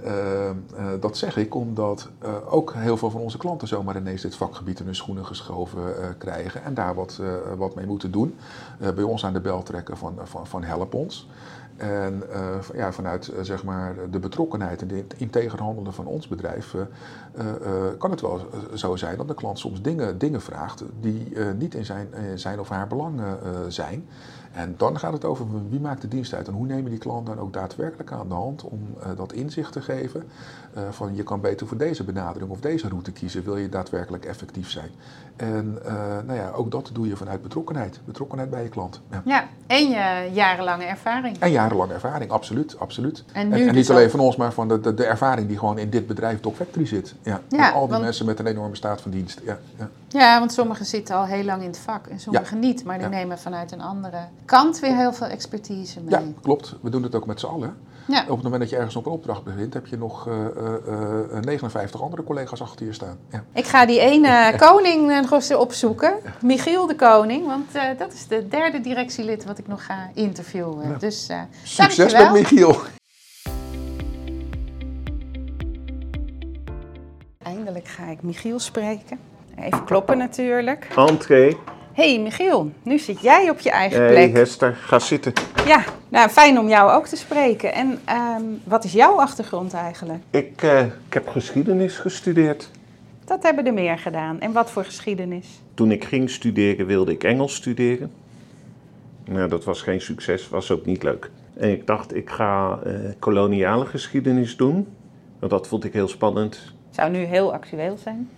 dat 1.00 1.18
zeg 1.18 1.38
ik 1.38 1.56
omdat 1.56 2.10
ook 2.50 2.74
heel 2.74 2.98
veel 2.98 3.10
van 3.10 3.22
onze 3.22 3.38
klanten 3.38 3.68
zomaar 3.68 3.98
ineens 3.98 4.22
dit 4.22 4.36
vakgebied 4.36 4.80
in 4.80 4.86
hun 4.86 4.96
schoenen 4.96 5.26
geschoven 5.26 5.82
krijgen 6.18 6.64
en 6.64 6.74
daar 6.74 6.96
wat, 6.96 7.22
wat 7.58 7.76
mee 7.76 7.86
moeten 7.86 8.12
doen. 8.12 8.36
bij 8.78 9.04
ons 9.04 9.26
aan 9.26 9.34
de 9.34 9.42
bel 9.42 9.64
trekken 9.64 9.98
van, 9.98 10.14
van, 10.24 10.48
van 10.48 10.64
help 10.64 10.94
ons. 10.94 11.28
En 11.78 12.24
uh, 12.30 12.56
ja, 12.74 12.92
vanuit 12.92 13.32
uh, 13.34 13.36
zeg 13.42 13.64
maar 13.64 13.96
de 14.12 14.20
betrokkenheid 14.20 14.82
en 14.82 14.90
het 14.90 15.14
integer 15.18 15.62
handelen 15.62 15.94
van 15.94 16.06
ons 16.06 16.28
bedrijf 16.28 16.74
uh, 16.74 16.82
kan 17.98 18.12
het 18.12 18.22
wel 18.22 18.48
zo 18.74 18.96
zijn 18.96 19.18
dat 19.18 19.28
de 19.28 19.34
klant 19.34 19.60
soms 19.60 19.82
dingen, 19.82 20.18
dingen 20.18 20.42
vraagt 20.42 20.84
die 21.00 21.38
niet 21.58 21.76
in 21.76 21.86
zijn, 21.86 22.08
zijn 22.36 22.60
of 22.60 22.70
haar 22.70 22.88
belang 22.88 23.22
zijn. 23.68 24.08
En 24.54 24.74
dan 24.78 25.00
gaat 25.00 25.14
het 25.14 25.26
over 25.26 25.46
wie 25.70 25.80
maakt 25.80 26.02
de 26.02 26.08
dienst 26.08 26.34
uit 26.34 26.48
en 26.48 26.54
hoe 26.54 26.66
nemen 26.66 26.90
die 26.90 27.00
klant 27.00 27.26
dan 27.26 27.40
ook 27.40 27.54
daadwerkelijk 27.54 28.12
aan 28.12 28.28
de 28.28 28.34
hand 28.34 28.64
om 28.64 28.80
uh, 28.98 29.06
dat 29.18 29.34
inzicht 29.34 29.72
te 29.72 29.82
geven. 29.82 30.24
Uh, 30.78 30.84
van 30.90 31.16
je 31.16 31.24
kan 31.24 31.42
beter 31.42 31.68
voor 31.68 31.78
deze 31.78 32.04
benadering 32.04 32.52
of 32.52 32.60
deze 32.60 32.88
route 32.88 33.12
kiezen, 33.12 33.44
wil 33.44 33.58
je 33.58 33.70
daadwerkelijk 33.70 34.26
effectief 34.26 34.70
zijn. 34.70 34.90
En 35.36 35.80
uh, 35.86 35.94
nou 36.26 36.40
ja, 36.40 36.52
ook 36.52 36.72
dat 36.72 36.90
doe 36.94 37.08
je 37.08 37.16
vanuit 37.16 37.42
betrokkenheid. 37.42 38.00
Betrokkenheid 38.06 38.50
bij 38.50 38.64
je 38.64 38.70
klant. 38.70 39.02
Ja, 39.12 39.22
ja 39.26 39.48
en 39.68 39.90
je 39.90 40.30
jarenlange 40.34 40.84
ervaring. 40.84 41.40
En 41.40 41.52
jarenlange 41.52 41.94
ervaring, 41.94 42.32
absoluut. 42.32 42.80
absoluut. 42.80 43.24
En, 43.32 43.54
en, 43.54 43.60
en 43.60 43.66
niet 43.66 43.74
dus 43.74 43.90
alleen 43.90 44.10
van 44.10 44.20
ons, 44.20 44.36
maar 44.36 44.54
van 44.54 44.68
de, 44.68 44.80
de, 44.80 44.94
de, 44.94 45.06
ervaring 45.06 45.48
die 45.48 45.58
gewoon 45.58 45.78
in 45.78 45.90
dit 45.90 46.08
bedrijf 46.08 46.40
Doc 46.40 46.56
Factory 46.56 46.86
zit. 46.86 47.16
Ja, 47.22 47.42
ja 47.50 47.72
al 47.72 47.82
die 47.82 47.90
want... 47.90 48.04
mensen 48.04 48.26
met 48.26 48.40
een 48.40 48.48
enorme 48.48 48.76
staat 48.76 49.02
van 49.02 49.12
dienst. 49.12 49.42
Ja, 49.44 49.58
ja. 49.78 49.90
ja, 50.08 50.40
want 50.40 50.54
sommigen 50.54 50.86
zitten 50.86 51.16
al 51.16 51.26
heel 51.26 51.44
lang 51.44 51.62
in 51.62 51.68
het 51.68 51.78
vak 51.78 52.08
en 52.08 52.20
sommigen 52.20 52.60
niet, 52.60 52.84
maar 52.84 53.00
die 53.00 53.08
nemen 53.08 53.40
vanuit 53.40 53.72
een 53.72 53.82
andere 53.82 54.18
kant 54.46 54.80
weer 54.80 54.96
heel 54.96 55.14
veel 55.14 55.28
expertise 55.28 56.00
mee. 56.02 56.10
Ja, 56.10 56.22
klopt. 56.42 56.76
We 56.82 56.90
doen 56.90 57.04
het 57.04 57.16
ook 57.16 57.26
met 57.26 57.40
z'n 57.40 57.46
allen. 57.46 57.78
Ja. 58.08 58.22
Op 58.22 58.28
het 58.36 58.44
moment 58.44 58.62
dat 58.62 58.70
je 58.70 58.76
ergens 58.76 58.96
op 58.96 59.06
een 59.06 59.12
opdracht 59.12 59.44
bevindt, 59.44 59.74
heb 59.74 59.88
je 59.88 59.98
nog 59.98 60.28
eh, 60.28 60.46
eh, 60.46 61.38
eh, 61.38 61.44
59 61.44 62.02
andere 62.02 62.24
collega's 62.24 62.62
achter 62.62 62.86
je 62.86 62.94
staan. 62.94 63.18
Ja. 63.30 63.44
Ik 63.54 63.66
ga 63.66 63.86
die 63.86 64.00
ene 64.00 64.54
koning 64.68 65.12
eh, 65.12 65.20
nog 65.22 65.32
eens 65.32 65.54
opzoeken. 65.54 66.14
Michiel 66.42 66.88
de 66.88 66.96
Koning. 66.96 67.46
Want 67.46 67.76
eh, 67.76 67.84
dat 67.98 68.14
is 68.14 68.28
de 68.28 68.48
derde 68.48 68.82
directielid 68.82 69.46
wat 69.46 69.58
ik 69.58 69.68
nog 69.68 69.86
ga 69.86 70.10
interviewen. 70.14 70.90
Ja. 70.90 70.98
Dus 70.98 71.28
eh, 71.30 71.42
Succes 71.64 71.96
dankjewel. 72.14 72.32
met 72.32 72.42
Michiel! 72.42 72.76
Eindelijk 77.44 77.88
ga 77.88 78.06
ik 78.10 78.22
Michiel 78.22 78.60
spreken. 78.60 79.20
Even 79.60 79.84
kloppen 79.86 80.18
natuurlijk. 80.18 80.88
Entree. 80.96 81.58
Hey, 81.94 82.20
Michiel, 82.20 82.72
nu 82.84 83.00
zit 83.00 83.22
jij 83.22 83.50
op 83.50 83.60
je 83.60 83.72
eigen 83.72 84.02
Hey 84.02 84.12
plek. 84.12 84.34
Hester, 84.34 84.76
ga 84.76 85.00
zitten. 85.00 85.34
Ja, 85.66 85.84
nou 86.10 86.30
fijn 86.30 86.60
om 86.60 86.68
jou 86.68 86.92
ook 86.92 87.08
te 87.08 87.16
spreken. 87.16 87.74
En 87.74 88.00
ehm, 88.06 88.44
wat 88.64 88.84
is 88.84 88.92
jouw 88.92 89.20
achtergrond 89.20 89.74
eigenlijk? 89.74 90.24
Ik, 90.30 90.62
eh, 90.62 90.82
ik 90.82 91.14
heb 91.14 91.28
geschiedenis 91.28 91.98
gestudeerd. 91.98 92.70
Dat 93.26 93.44
hebben 93.44 93.66
er 93.66 93.74
meer 93.74 93.98
gedaan. 93.98 94.40
En 94.40 94.52
wat 94.52 94.72
voor 94.72 94.84
geschiedenis? 94.84 95.62
Toen 95.74 95.92
ik 95.92 96.04
ging 96.04 96.30
studeren 96.30 96.86
wilde 96.86 97.12
ik 97.12 97.24
Engels 97.24 97.56
studeren. 97.56 98.12
Nou, 99.26 99.50
dat 99.50 99.64
was 99.64 99.82
geen 99.82 100.02
succes, 100.02 100.50
was 100.50 100.72
ook 100.72 100.86
niet 100.86 101.04
leuk. 101.04 101.30
En 101.54 101.72
ik 101.72 101.88
dacht, 101.88 102.16
ik 102.16 102.30
ga 102.30 102.80
eh, 102.84 102.94
koloniale 103.20 103.86
geschiedenis 103.86 104.58
doen. 104.58 104.88
Want 105.40 105.52
dat 105.52 105.68
vond 105.68 105.84
ik 105.84 105.94
heel 105.94 106.08
spannend. 106.08 106.74
Zou 106.90 107.12
nu 107.12 107.18
heel 107.18 107.54
actueel 107.54 107.98
zijn. 107.98 108.30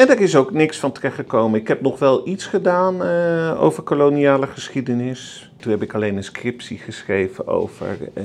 En 0.00 0.08
er 0.08 0.20
is 0.20 0.36
ook 0.36 0.52
niks 0.52 0.78
van 0.78 0.92
terechtgekomen. 0.92 1.60
Ik 1.60 1.68
heb 1.68 1.80
nog 1.80 1.98
wel 1.98 2.28
iets 2.28 2.46
gedaan 2.46 3.04
eh, 3.04 3.62
over 3.62 3.82
koloniale 3.82 4.46
geschiedenis. 4.46 5.52
Toen 5.56 5.70
heb 5.70 5.82
ik 5.82 5.94
alleen 5.94 6.16
een 6.16 6.24
scriptie 6.24 6.78
geschreven 6.78 7.46
over, 7.46 7.98
eh, 8.14 8.24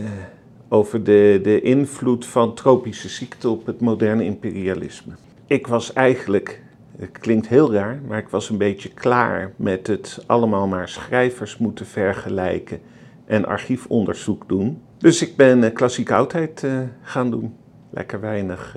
over 0.69 1.03
de, 1.03 1.39
de 1.43 1.61
invloed 1.61 2.25
van 2.25 2.53
tropische 2.53 3.09
ziekten 3.09 3.49
op 3.49 3.65
het 3.65 3.81
moderne 3.81 4.23
imperialisme. 4.23 5.13
Ik 5.47 5.67
was 5.67 5.93
eigenlijk, 5.93 6.61
het 6.97 7.17
klinkt 7.19 7.47
heel 7.47 7.73
raar, 7.73 7.99
maar 8.07 8.17
ik 8.17 8.29
was 8.29 8.49
een 8.49 8.57
beetje 8.57 8.89
klaar 8.89 9.51
met 9.55 9.87
het 9.87 10.23
allemaal 10.25 10.67
maar 10.67 10.89
schrijvers 10.89 11.57
moeten 11.57 11.85
vergelijken 11.85 12.79
en 13.25 13.45
archiefonderzoek 13.45 14.49
doen. 14.49 14.81
Dus 14.97 15.21
ik 15.21 15.35
ben 15.35 15.63
eh, 15.63 15.73
klassieke 15.73 16.13
oudheid 16.13 16.67
gaan 17.01 17.31
doen. 17.31 17.55
Lekker 17.89 18.19
weinig 18.19 18.75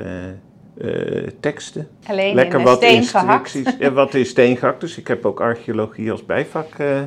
eh, 0.81 1.27
teksten. 1.41 1.89
Alleen 2.07 2.35
Lekker 2.35 2.59
in 2.59 2.65
wat 2.65 2.77
steen 2.77 3.05
gehakt. 3.05 3.55
instructies. 3.55 3.87
En 3.87 3.95
wat 3.95 4.15
is 4.15 4.29
steengehakt. 4.29 4.81
Dus 4.81 4.99
ik 4.99 5.09
heb 5.09 5.25
ook 5.27 5.41
archeologie 5.41 6.11
als 6.11 6.27
bijvak 6.27 6.75
eh, 6.75 7.03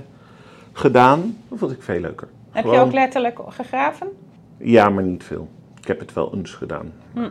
gedaan. 0.73 1.37
Dat 1.47 1.59
vond 1.59 1.71
ik 1.71 1.81
veel 1.81 1.99
leuker. 1.99 2.27
Heb 2.51 2.63
je 2.65 2.79
ook 2.79 2.93
letterlijk 2.93 3.39
gegraven? 3.47 4.07
Ja, 4.57 4.89
maar 4.89 5.03
niet 5.03 5.23
veel. 5.23 5.47
Ik 5.79 5.87
heb 5.87 5.99
het 5.99 6.13
wel 6.13 6.33
eens 6.33 6.53
gedaan. 6.53 6.93
Hm. 7.13 7.29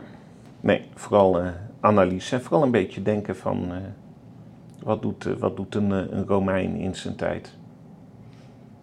Nee, 0.59 0.85
vooral 0.95 1.39
eh, 1.39 1.47
analyse. 1.79 2.35
En 2.35 2.41
vooral 2.41 2.63
een 2.63 2.71
beetje 2.71 3.01
denken 3.01 3.35
van... 3.35 3.71
wat 4.83 5.01
doet, 5.01 5.23
wat 5.39 5.55
doet 5.55 5.75
een, 5.75 5.91
een 5.91 6.25
Romein 6.27 6.75
in 6.75 6.95
zijn 6.95 7.15
tijd? 7.15 7.53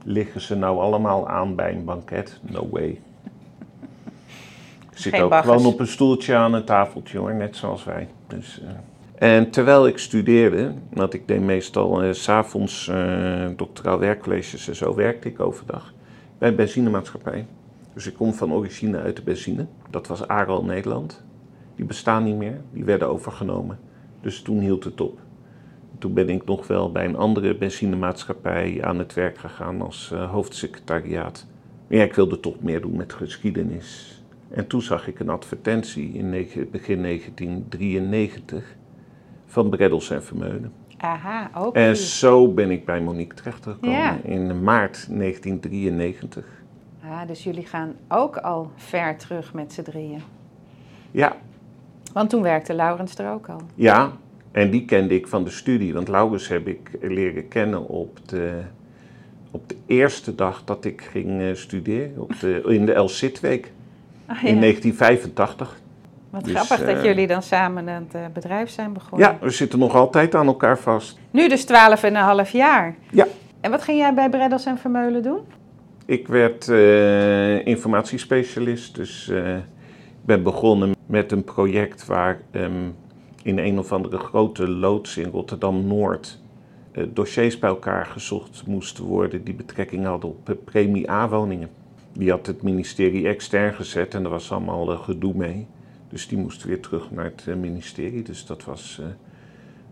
Liggen 0.04 0.40
ze 0.40 0.56
nou 0.56 0.78
allemaal 0.78 1.28
aan 1.28 1.54
bij 1.54 1.72
een 1.72 1.84
banket? 1.84 2.38
No 2.42 2.68
way. 2.70 3.00
Zit 4.98 5.12
Geen 5.12 5.22
ook 5.22 5.30
baggers. 5.30 5.56
gewoon 5.56 5.72
op 5.72 5.80
een 5.80 5.86
stoeltje 5.86 6.34
aan 6.34 6.52
een 6.54 6.64
tafeltje 6.64 7.18
hoor, 7.18 7.34
net 7.34 7.56
zoals 7.56 7.84
wij. 7.84 8.08
Dus, 8.26 8.60
eh. 8.62 9.28
En 9.34 9.50
terwijl 9.50 9.86
ik 9.86 9.98
studeerde, 9.98 10.72
want 10.92 11.14
ik 11.14 11.28
deed 11.28 11.40
meestal 11.40 12.02
eh, 12.02 12.12
s 12.12 12.22
s'avonds 12.22 12.88
eh 12.88 13.46
doctoraal 13.56 13.98
werkcolleges 13.98 14.68
en 14.68 14.76
zo, 14.76 14.94
werkte 14.94 15.28
ik 15.28 15.40
overdag 15.40 15.92
bij 16.38 16.48
een 16.48 16.56
benzinemaatschappij. 16.56 17.46
Dus 17.94 18.06
ik 18.06 18.14
kom 18.14 18.34
van 18.34 18.52
origine 18.52 18.98
uit 18.98 19.16
de 19.16 19.22
benzine. 19.22 19.66
Dat 19.90 20.06
was 20.06 20.28
Aral 20.28 20.64
Nederland. 20.64 21.24
Die 21.76 21.84
bestaan 21.84 22.24
niet 22.24 22.36
meer, 22.36 22.60
die 22.72 22.84
werden 22.84 23.08
overgenomen. 23.08 23.78
Dus 24.20 24.42
toen 24.42 24.60
hield 24.60 24.84
het 24.84 25.00
op. 25.00 25.18
Toen 25.98 26.14
ben 26.14 26.28
ik 26.28 26.44
nog 26.44 26.66
wel 26.66 26.92
bij 26.92 27.04
een 27.04 27.16
andere 27.16 27.56
benzinemaatschappij 27.56 28.78
aan 28.82 28.98
het 28.98 29.14
werk 29.14 29.38
gegaan 29.38 29.82
als 29.82 30.10
eh, 30.12 30.30
hoofdsecretariaat. 30.30 31.46
Maar 31.88 31.98
ja, 31.98 32.04
ik 32.04 32.14
wilde 32.14 32.40
toch 32.40 32.60
meer 32.60 32.80
doen 32.80 32.96
met 32.96 33.12
geschiedenis. 33.12 34.17
En 34.50 34.66
toen 34.66 34.82
zag 34.82 35.08
ik 35.08 35.20
een 35.20 35.28
advertentie 35.28 36.12
in 36.12 36.30
begin 36.70 37.02
1993 37.02 38.76
van 39.46 39.70
Breddels 39.70 40.10
en 40.10 40.22
Vermeulen. 40.24 40.72
Aha, 40.96 41.50
ook. 41.54 41.74
En 41.74 41.96
zo 41.96 42.52
ben 42.52 42.70
ik 42.70 42.84
bij 42.84 43.00
Monique 43.00 43.34
terechtgekomen 43.36 43.90
Ja. 43.98 44.18
in 44.22 44.62
maart 44.62 45.06
1993. 45.10 46.44
Ah, 47.04 47.26
dus 47.26 47.44
jullie 47.44 47.66
gaan 47.66 47.94
ook 48.08 48.36
al 48.36 48.70
ver 48.76 49.16
terug 49.16 49.52
met 49.54 49.72
z'n 49.72 49.82
drieën. 49.82 50.22
Ja, 51.10 51.36
Want 52.12 52.30
toen 52.30 52.42
werkte 52.42 52.74
Laurens 52.74 53.14
er 53.18 53.30
ook 53.32 53.48
al. 53.48 53.60
ja, 53.74 54.12
en 54.52 54.70
die 54.70 54.84
kende 54.84 55.14
ik 55.14 55.26
van 55.26 55.44
de 55.44 55.50
studie. 55.50 55.94
Want 55.94 56.08
Laurens 56.08 56.48
heb 56.48 56.66
ik 56.68 56.90
leren 57.00 57.48
kennen 57.48 57.88
op 57.88 58.18
de, 58.28 58.60
op 59.50 59.68
de 59.68 59.76
eerste 59.86 60.34
dag 60.34 60.64
dat 60.64 60.84
ik 60.84 61.02
ging 61.02 61.40
eh, 61.40 61.54
studeren. 61.54 62.12
Op 62.20 62.40
de, 62.40 62.62
in 62.66 62.86
de 62.86 62.92
El 62.92 63.08
Ah, 64.28 64.44
in 64.44 64.54
ja. 64.54 64.60
1985. 64.60 65.80
Wat 66.30 66.44
dus, 66.44 66.54
grappig 66.54 66.86
dat 66.86 66.96
eh, 66.96 67.04
jullie 67.04 67.26
dan 67.26 67.42
samen 67.42 67.88
aan 67.88 68.02
het 68.02 68.14
eh, 68.14 68.20
bedrijf 68.32 68.70
zijn 68.70 68.92
begonnen. 68.92 69.28
Ja, 69.28 69.38
we 69.40 69.50
zitten 69.50 69.78
nog 69.78 69.94
altijd 69.94 70.34
aan 70.34 70.46
elkaar 70.46 70.78
vast. 70.78 71.18
Nu 71.30 71.48
dus 71.48 71.66
12,5 72.44 72.50
jaar. 72.52 72.96
Ja. 73.10 73.26
En 73.60 73.70
wat 73.70 73.82
ging 73.82 73.98
jij 73.98 74.14
bij 74.14 74.28
Breddels 74.30 74.64
en 74.64 74.78
Vermeulen 74.78 75.22
doen? 75.22 75.40
Ik 76.06 76.28
werd 76.28 76.68
eh, 76.68 77.66
informatiespecialist, 77.66 78.94
dus 78.94 79.28
ik 79.28 80.24
ben 80.24 80.42
begonnen 80.42 80.94
met 81.06 81.32
een 81.32 81.44
project 81.44 82.06
waar 82.06 82.40
ehm, 82.50 82.72
in 83.42 83.58
een 83.58 83.78
of 83.78 83.92
andere 83.92 84.18
grote 84.18 84.68
loods 84.68 85.16
in 85.16 85.30
Rotterdam-Noord 85.30 86.40
dossiers 87.08 87.58
bij 87.58 87.70
elkaar 87.70 88.06
gezocht 88.06 88.66
moesten 88.66 89.04
worden 89.04 89.44
die 89.44 89.54
betrekking 89.54 90.04
hadden 90.04 90.30
op 90.30 90.56
premie 90.64 91.10
A-woningen. 91.10 91.68
Die 92.18 92.30
had 92.30 92.46
het 92.46 92.62
ministerie 92.62 93.28
extern 93.28 93.74
gezet 93.74 94.14
en 94.14 94.24
er 94.24 94.30
was 94.30 94.52
allemaal 94.52 94.92
eh, 94.92 95.02
gedoe 95.02 95.34
mee. 95.34 95.66
Dus 96.08 96.28
die 96.28 96.38
moesten 96.38 96.68
weer 96.68 96.80
terug 96.80 97.10
naar 97.10 97.24
het 97.24 97.44
eh, 97.46 97.54
ministerie. 97.54 98.22
Dus 98.22 98.46
dat 98.46 98.64
was 98.64 99.00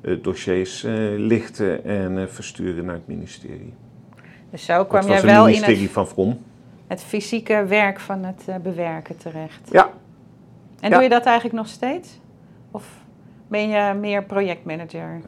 eh, 0.01 0.17
dossiers 0.23 0.83
lichten 1.17 1.85
en 1.85 2.31
versturen 2.31 2.85
naar 2.85 2.95
het 2.95 3.07
ministerie. 3.07 3.75
Dus 4.51 4.65
zo 4.65 4.85
kwam 4.85 5.03
jij 5.07 5.11
was 5.15 5.23
wel 5.23 5.45
in 5.45 5.51
ministerie 5.51 5.83
het, 5.83 5.93
van 5.93 6.09
Vrom. 6.09 6.39
het 6.87 7.03
fysieke 7.03 7.65
werk 7.69 8.01
van 8.01 8.25
het 8.25 8.63
bewerken 8.63 9.17
terecht. 9.17 9.69
Ja, 9.71 9.91
En 10.81 10.89
Ja. 10.91 10.95
doe 10.95 11.03
je 11.03 11.11
dat 11.11 11.25
eigenlijk 11.25 11.57
nog 11.57 11.69
steeds? 11.69 12.21
Of 12.71 13.05
ben 13.49 13.69
je 13.69 13.95
meer 13.95 14.25
projectmanager? 14.25 15.21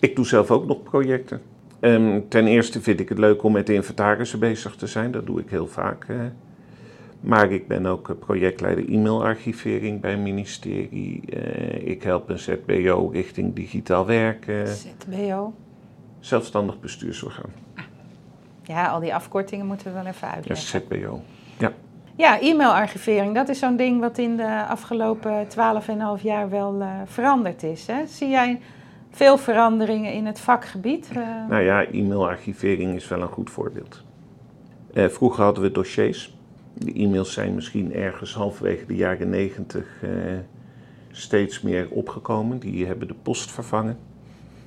Ik 0.00 0.16
doe 0.16 0.26
zelf 0.26 0.50
ook 0.50 0.66
nog 0.66 0.82
projecten. 0.82 1.42
Ehm, 1.82 2.20
ten 2.28 2.46
eerste 2.46 2.80
vind 2.80 3.00
ik 3.00 3.08
het 3.08 3.18
leuk 3.18 3.42
om 3.42 3.52
met 3.52 3.66
de 3.66 3.74
inventarissen 3.74 4.38
bezig 4.38 4.76
te 4.76 4.86
zijn. 4.86 5.10
Dat 5.10 5.26
doe 5.26 5.40
ik 5.40 5.50
heel 5.50 5.66
vaak. 5.66 6.06
Maar 7.20 7.52
ik 7.52 7.68
ben 7.68 7.86
ook 7.86 8.08
eh, 8.10 8.16
projectleider 8.16 8.88
e-mailarchivering 8.88 10.00
bij 10.00 10.12
een 10.12 10.22
ministerie. 10.22 11.22
Eh, 11.30 11.86
ik 11.86 12.02
help 12.02 12.28
een 12.28 12.38
ZBO 12.38 13.08
richting 13.12 13.54
digitaal 13.54 14.06
werken. 14.06 14.66
ZBO? 14.68 15.52
Zelfstandig 16.20 16.80
bestuursorgaan. 16.80 17.50
Ja, 18.62 18.86
al 18.88 19.00
die 19.00 19.14
afkortingen 19.14 19.66
moeten 19.66 19.86
we 19.86 19.92
wel 19.92 20.06
even 20.06 20.28
Ja, 20.28 20.34
uitleggen. 20.34 20.80
ZBO. 20.80 21.22
Ja, 22.16 22.40
e-mailarchivering, 22.40 23.34
dat 23.34 23.48
is 23.48 23.58
zo'n 23.58 23.76
ding 23.76 24.00
wat 24.00 24.18
in 24.18 24.36
de 24.36 24.64
afgelopen 24.68 25.46
12,5 25.48 26.22
jaar 26.22 26.50
wel 26.50 26.80
eh, 26.80 26.88
veranderd 27.04 27.62
is. 27.62 27.86
Hè? 27.86 28.06
Zie 28.06 28.28
jij 28.28 28.60
veel 29.12 29.38
veranderingen 29.38 30.12
in 30.12 30.26
het 30.26 30.40
vakgebied? 30.40 31.08
Eh, 31.10 31.48
Nou 31.48 31.62
ja, 31.62 31.86
e-mailarchivering 31.86 32.94
is 32.94 33.08
wel 33.08 33.20
een 33.20 33.28
goed 33.28 33.50
voorbeeld. 33.50 34.04
Eh, 34.92 35.08
vroeger 35.08 35.44
hadden 35.44 35.62
we 35.62 35.70
dossiers. 35.70 36.36
De 36.74 36.92
e-mails 36.92 37.32
zijn 37.32 37.54
misschien 37.54 37.94
ergens 37.94 38.34
halverwege 38.34 38.86
de 38.86 38.94
jaren 38.94 39.30
negentig 39.30 39.86
eh, 40.02 40.10
steeds 41.10 41.60
meer 41.60 41.88
opgekomen. 41.90 42.58
Die 42.58 42.86
hebben 42.86 43.08
de 43.08 43.14
post 43.22 43.50
vervangen. 43.50 43.98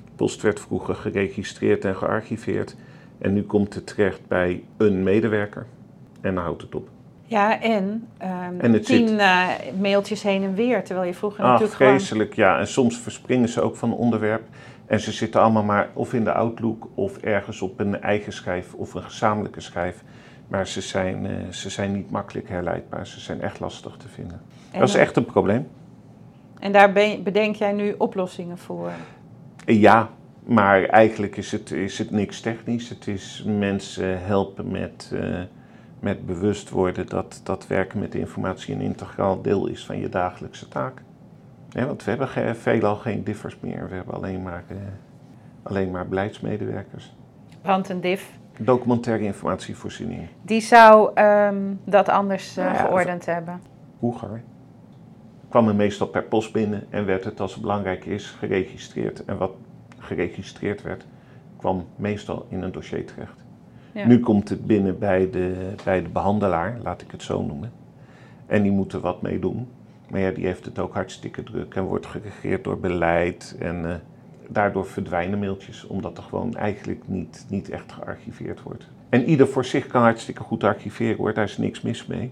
De 0.06 0.12
post 0.16 0.42
werd 0.42 0.60
vroeger 0.60 0.96
geregistreerd 0.96 1.86
en 1.86 1.96
gearchiveerd. 1.96 2.76
En 3.18 3.34
nu 3.34 3.44
komt 3.44 3.74
het 3.74 3.88
terecht 3.88 4.28
bij 4.28 4.64
een 4.78 5.04
medewerker. 5.04 5.66
En 6.22 6.36
dan 6.36 6.44
houdt 6.44 6.62
het 6.62 6.76
op. 6.76 6.90
Ja, 7.26 7.62
en, 7.62 8.08
ehm, 8.18 8.60
En 8.60 8.82
tien 8.82 9.20
eh, 9.20 9.48
mailtjes 9.80 10.24
heen 10.24 10.44
en 10.44 10.54
weer, 10.56 10.84
terwijl 10.84 11.08
je 11.08 11.14
vroeger 11.14 11.44
Ah, 11.44 11.50
natuurlijk 11.50 11.78
gewoon... 11.78 11.94
vreselijk, 11.94 12.34
ja. 12.34 12.60
En 12.60 12.68
soms 12.68 12.98
verspringen 12.98 13.50
ze 13.50 13.62
ook 13.62 13.76
van 13.76 13.94
onderwerp. 13.94 14.44
En 14.86 15.00
ze 15.00 15.12
zitten 15.12 15.42
allemaal 15.42 15.64
maar 15.64 15.90
of 15.94 16.14
in 16.14 16.24
de 16.24 16.32
Outlook 16.34 16.88
of 16.94 17.18
ergens 17.18 17.62
op 17.62 17.80
een 17.80 18.02
eigen 18.02 18.34
schijf 18.34 18.74
of 18.74 18.94
een 18.94 19.04
gezamenlijke 19.04 19.62
schijf. 19.62 20.04
Maar 20.48 20.68
ze 20.68 20.82
zijn, 20.82 21.26
eh, 21.26 21.32
ze 21.50 21.70
zijn 21.70 21.92
niet 21.92 22.12
makkelijk 22.12 22.50
herleidbaar. 22.50 23.08
Ze 23.08 23.20
zijn 23.20 23.42
echt 23.42 23.60
lastig 23.60 23.98
te 23.98 24.08
vinden. 24.08 24.42
en, 24.72 24.80
dat 24.80 24.90
is 24.90 24.96
echt 24.96 25.16
een 25.16 25.26
probleem. 25.26 25.68
En 26.60 26.72
daar 26.72 26.92
ben 26.92 27.24
bedenk 27.24 27.56
jij 27.56 27.72
nu 27.72 27.96
oplossingen 27.98 28.58
voor? 28.58 28.92
Eh, 29.66 29.82
Ja, 29.82 30.10
Maar 30.44 30.84
eigenlijk 30.84 31.38
is 31.38 31.52
het, 31.52 31.72
is 31.72 31.98
het 31.98 32.12
niks 32.12 32.40
technisch. 32.40 32.90
Het 32.90 33.08
is 33.08 33.44
mensen 33.48 34.26
helpen 34.26 34.72
met, 34.72 35.12
uh, 35.14 35.40
met 36.06 36.26
bewust 36.26 36.70
worden 36.70 37.08
dat, 37.08 37.42
dat 37.44 37.68
werken 37.68 38.00
met 38.00 38.16
informatie 38.16 38.76
een 38.76 38.82
integraal 38.82 39.42
deel 39.42 39.68
is 39.68 39.86
van 39.86 40.00
je 40.00 40.10
dagelijkse 40.10 40.68
taak. 40.68 41.02
want 41.70 42.04
we 42.04 42.10
hebben 42.12 42.56
veelal 42.56 42.96
geen 42.96 43.24
differs 43.24 43.58
meer. 43.60 43.90
We 43.90 43.96
hebben 43.96 44.14
alleen 44.14 44.44
maar, 44.44 44.64
uh, 44.72 44.78
alleen 45.64 45.92
maar 45.92 46.08
beleidsmedewerkers. 46.08 47.16
Want 47.62 47.90
een 47.90 48.02
diff? 48.02 48.32
Documentaire 48.60 49.24
informatievoorziening. 49.24 50.28
Die 50.42 50.62
zou 50.62 51.20
um, 51.22 51.80
dat 51.84 52.10
anders 52.10 52.58
uh, 52.58 52.64
ja, 52.64 52.74
geordend 52.74 53.26
hebben? 53.26 53.62
Hoeger. 54.00 54.42
Kwam 55.50 55.68
er 55.68 55.76
meestal 55.76 56.08
per 56.08 56.24
post 56.24 56.54
binnen 56.54 56.84
en 56.90 57.06
werd 57.06 57.24
het 57.24 57.40
als 57.40 57.54
het 57.54 57.62
belangrijk 57.62 58.06
is 58.06 58.26
geregistreerd. 58.30 59.26
En 59.26 59.38
wat 59.38 59.52
geregistreerd 59.98 60.82
werd, 60.82 61.06
kwam 61.58 61.86
meestal 61.96 62.46
in 62.50 62.62
een 62.62 62.72
dossier 62.72 63.06
terecht. 63.06 63.45
Nu 64.04 64.20
komt 64.20 64.50
het 64.50 64.66
binnen 64.66 65.00
bij 65.00 65.30
de, 65.30 65.74
bij 65.84 66.02
de 66.02 66.10
behandelaar, 66.10 66.78
laat 66.84 67.02
ik 67.02 67.12
het 67.12 67.24
zo 67.24 67.44
noemen. 67.44 67.72
En 68.46 68.62
die 68.62 68.72
moet 68.72 68.94
er 68.94 69.00
wat 69.00 69.22
mee 69.22 69.40
doen. 69.40 69.68
Maar 70.10 70.20
ja, 70.20 70.32
die 70.32 70.46
heeft 70.46 70.66
het 70.66 70.80
ook 70.80 70.94
hartstikke 70.94 71.44
druk 71.44 71.76
en 71.76 71.84
wordt 71.84 72.06
geregeerd 72.06 72.64
door 72.64 72.80
beleid. 72.80 73.56
En 73.60 73.84
uh, 73.84 73.94
daardoor 74.50 74.86
verdwijnen 74.86 75.40
mailtjes, 75.40 75.88
omdat 75.88 76.18
er 76.18 76.24
gewoon 76.24 76.56
eigenlijk 76.56 77.02
niet, 77.06 77.46
niet 77.50 77.70
echt 77.70 77.92
gearchiveerd 77.92 78.62
wordt. 78.62 78.88
En 79.10 79.24
ieder 79.24 79.48
voor 79.48 79.66
zich 79.66 79.88
kan 79.88 80.02
hartstikke 80.02 80.44
goed 80.44 80.64
archiveren 80.64 81.18
hoor, 81.18 81.34
daar 81.34 81.44
is 81.44 81.58
niks 81.58 81.82
mis 81.82 82.06
mee. 82.06 82.32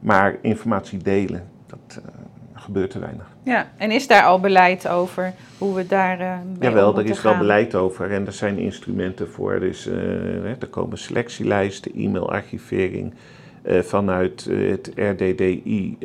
Maar 0.00 0.36
informatie 0.40 0.98
delen, 0.98 1.42
dat, 1.66 1.98
uh, 1.98 2.23
gebeurt 2.64 2.90
te 2.90 2.98
weinig. 2.98 3.26
Ja, 3.42 3.70
en 3.76 3.90
is 3.90 4.06
daar 4.06 4.22
al 4.22 4.40
beleid 4.40 4.88
over 4.88 5.32
hoe 5.58 5.74
we 5.74 5.86
daar 5.86 6.20
uh, 6.20 6.36
mee 6.58 6.70
Jawel, 6.70 6.98
er 6.98 7.04
is 7.04 7.22
wel 7.22 7.38
beleid 7.38 7.74
over 7.74 8.10
en 8.10 8.26
er 8.26 8.32
zijn 8.32 8.58
instrumenten 8.58 9.28
voor. 9.28 9.60
Dus 9.60 9.86
uh, 9.86 10.62
er 10.62 10.68
komen 10.70 10.98
selectielijsten, 10.98 11.92
e-mailarchivering 11.94 13.14
uh, 13.62 13.80
vanuit 13.80 14.44
het 14.44 14.92
RDDI, 14.94 15.98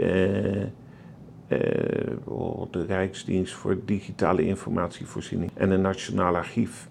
oh, 2.24 2.72
de 2.72 2.86
Rijksdienst 2.86 3.54
voor 3.54 3.78
Digitale 3.86 4.45
Informatievoorziening 4.45 5.52
en 5.54 5.72
een 5.72 5.82
Nationaal 5.82 6.36
Archief. 6.36 6.88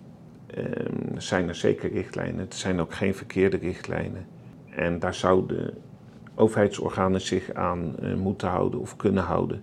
Ehm, 0.54 1.18
zijn 1.18 1.48
er 1.48 1.54
zeker 1.54 1.92
richtlijnen. 1.92 2.40
Het 2.40 2.54
zijn 2.54 2.81
ook 2.81 2.94
geen 2.94 3.14
verkeerde 3.14 3.57
richtlijnen. 3.57 4.26
En 4.70 4.98
daar 4.98 5.14
zouden 5.14 5.74
overheidsorganen 6.38 7.20
zich 7.20 7.53
aan 7.55 7.94
uh, 8.03 8.14
moeten 8.14 8.48
houden 8.48 8.81
of 8.81 8.96
kunnen 8.96 9.22
houden. 9.22 9.62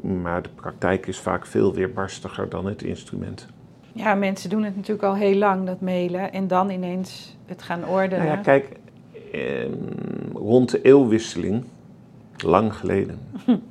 Maar 0.00 0.42
de 0.42 0.48
praktijk 0.54 1.06
is 1.06 1.18
vaak 1.18 1.46
veel 1.46 1.74
weerbarstiger 1.74 2.48
dan 2.48 2.66
het 2.66 2.82
instrument. 2.82 3.46
Ja, 3.92 4.14
mensen 4.14 4.50
doen 4.50 4.62
het 4.62 4.76
natuurlijk 4.76 5.04
al 5.04 5.14
heel 5.14 5.36
lang, 5.36 5.66
dat 5.66 5.80
mailen, 5.80 6.32
en 6.32 6.46
dan 6.46 6.70
ineens 6.70 7.36
het 7.46 7.62
gaan 7.62 7.86
ordenen. 7.86 8.24
Nou 8.24 8.36
ja, 8.36 8.42
kijk, 8.42 8.68
eh, 9.32 9.68
rond 10.32 10.70
de 10.70 10.82
eeuwwisseling, 10.82 11.64
lang 12.36 12.74
geleden, 12.74 13.18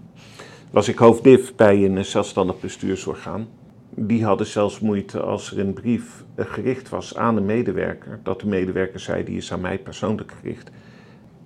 was 0.71 0.87
ik 0.87 0.97
hoofddiv 0.97 1.51
bij 1.55 1.85
een 1.85 2.05
zelfstandig 2.05 2.59
bestuursorgaan. 2.59 3.47
Die 3.89 4.25
hadden 4.25 4.47
zelfs 4.47 4.79
moeite 4.79 5.21
als 5.21 5.51
er 5.51 5.59
een 5.59 5.73
brief 5.73 6.23
gericht 6.35 6.89
was 6.89 7.17
aan 7.17 7.37
een 7.37 7.45
medewerker, 7.45 8.19
dat 8.23 8.39
de 8.39 8.47
medewerker 8.47 8.99
zei, 8.99 9.23
die 9.23 9.37
is 9.37 9.53
aan 9.53 9.61
mij 9.61 9.77
persoonlijk 9.77 10.31
gericht 10.31 10.71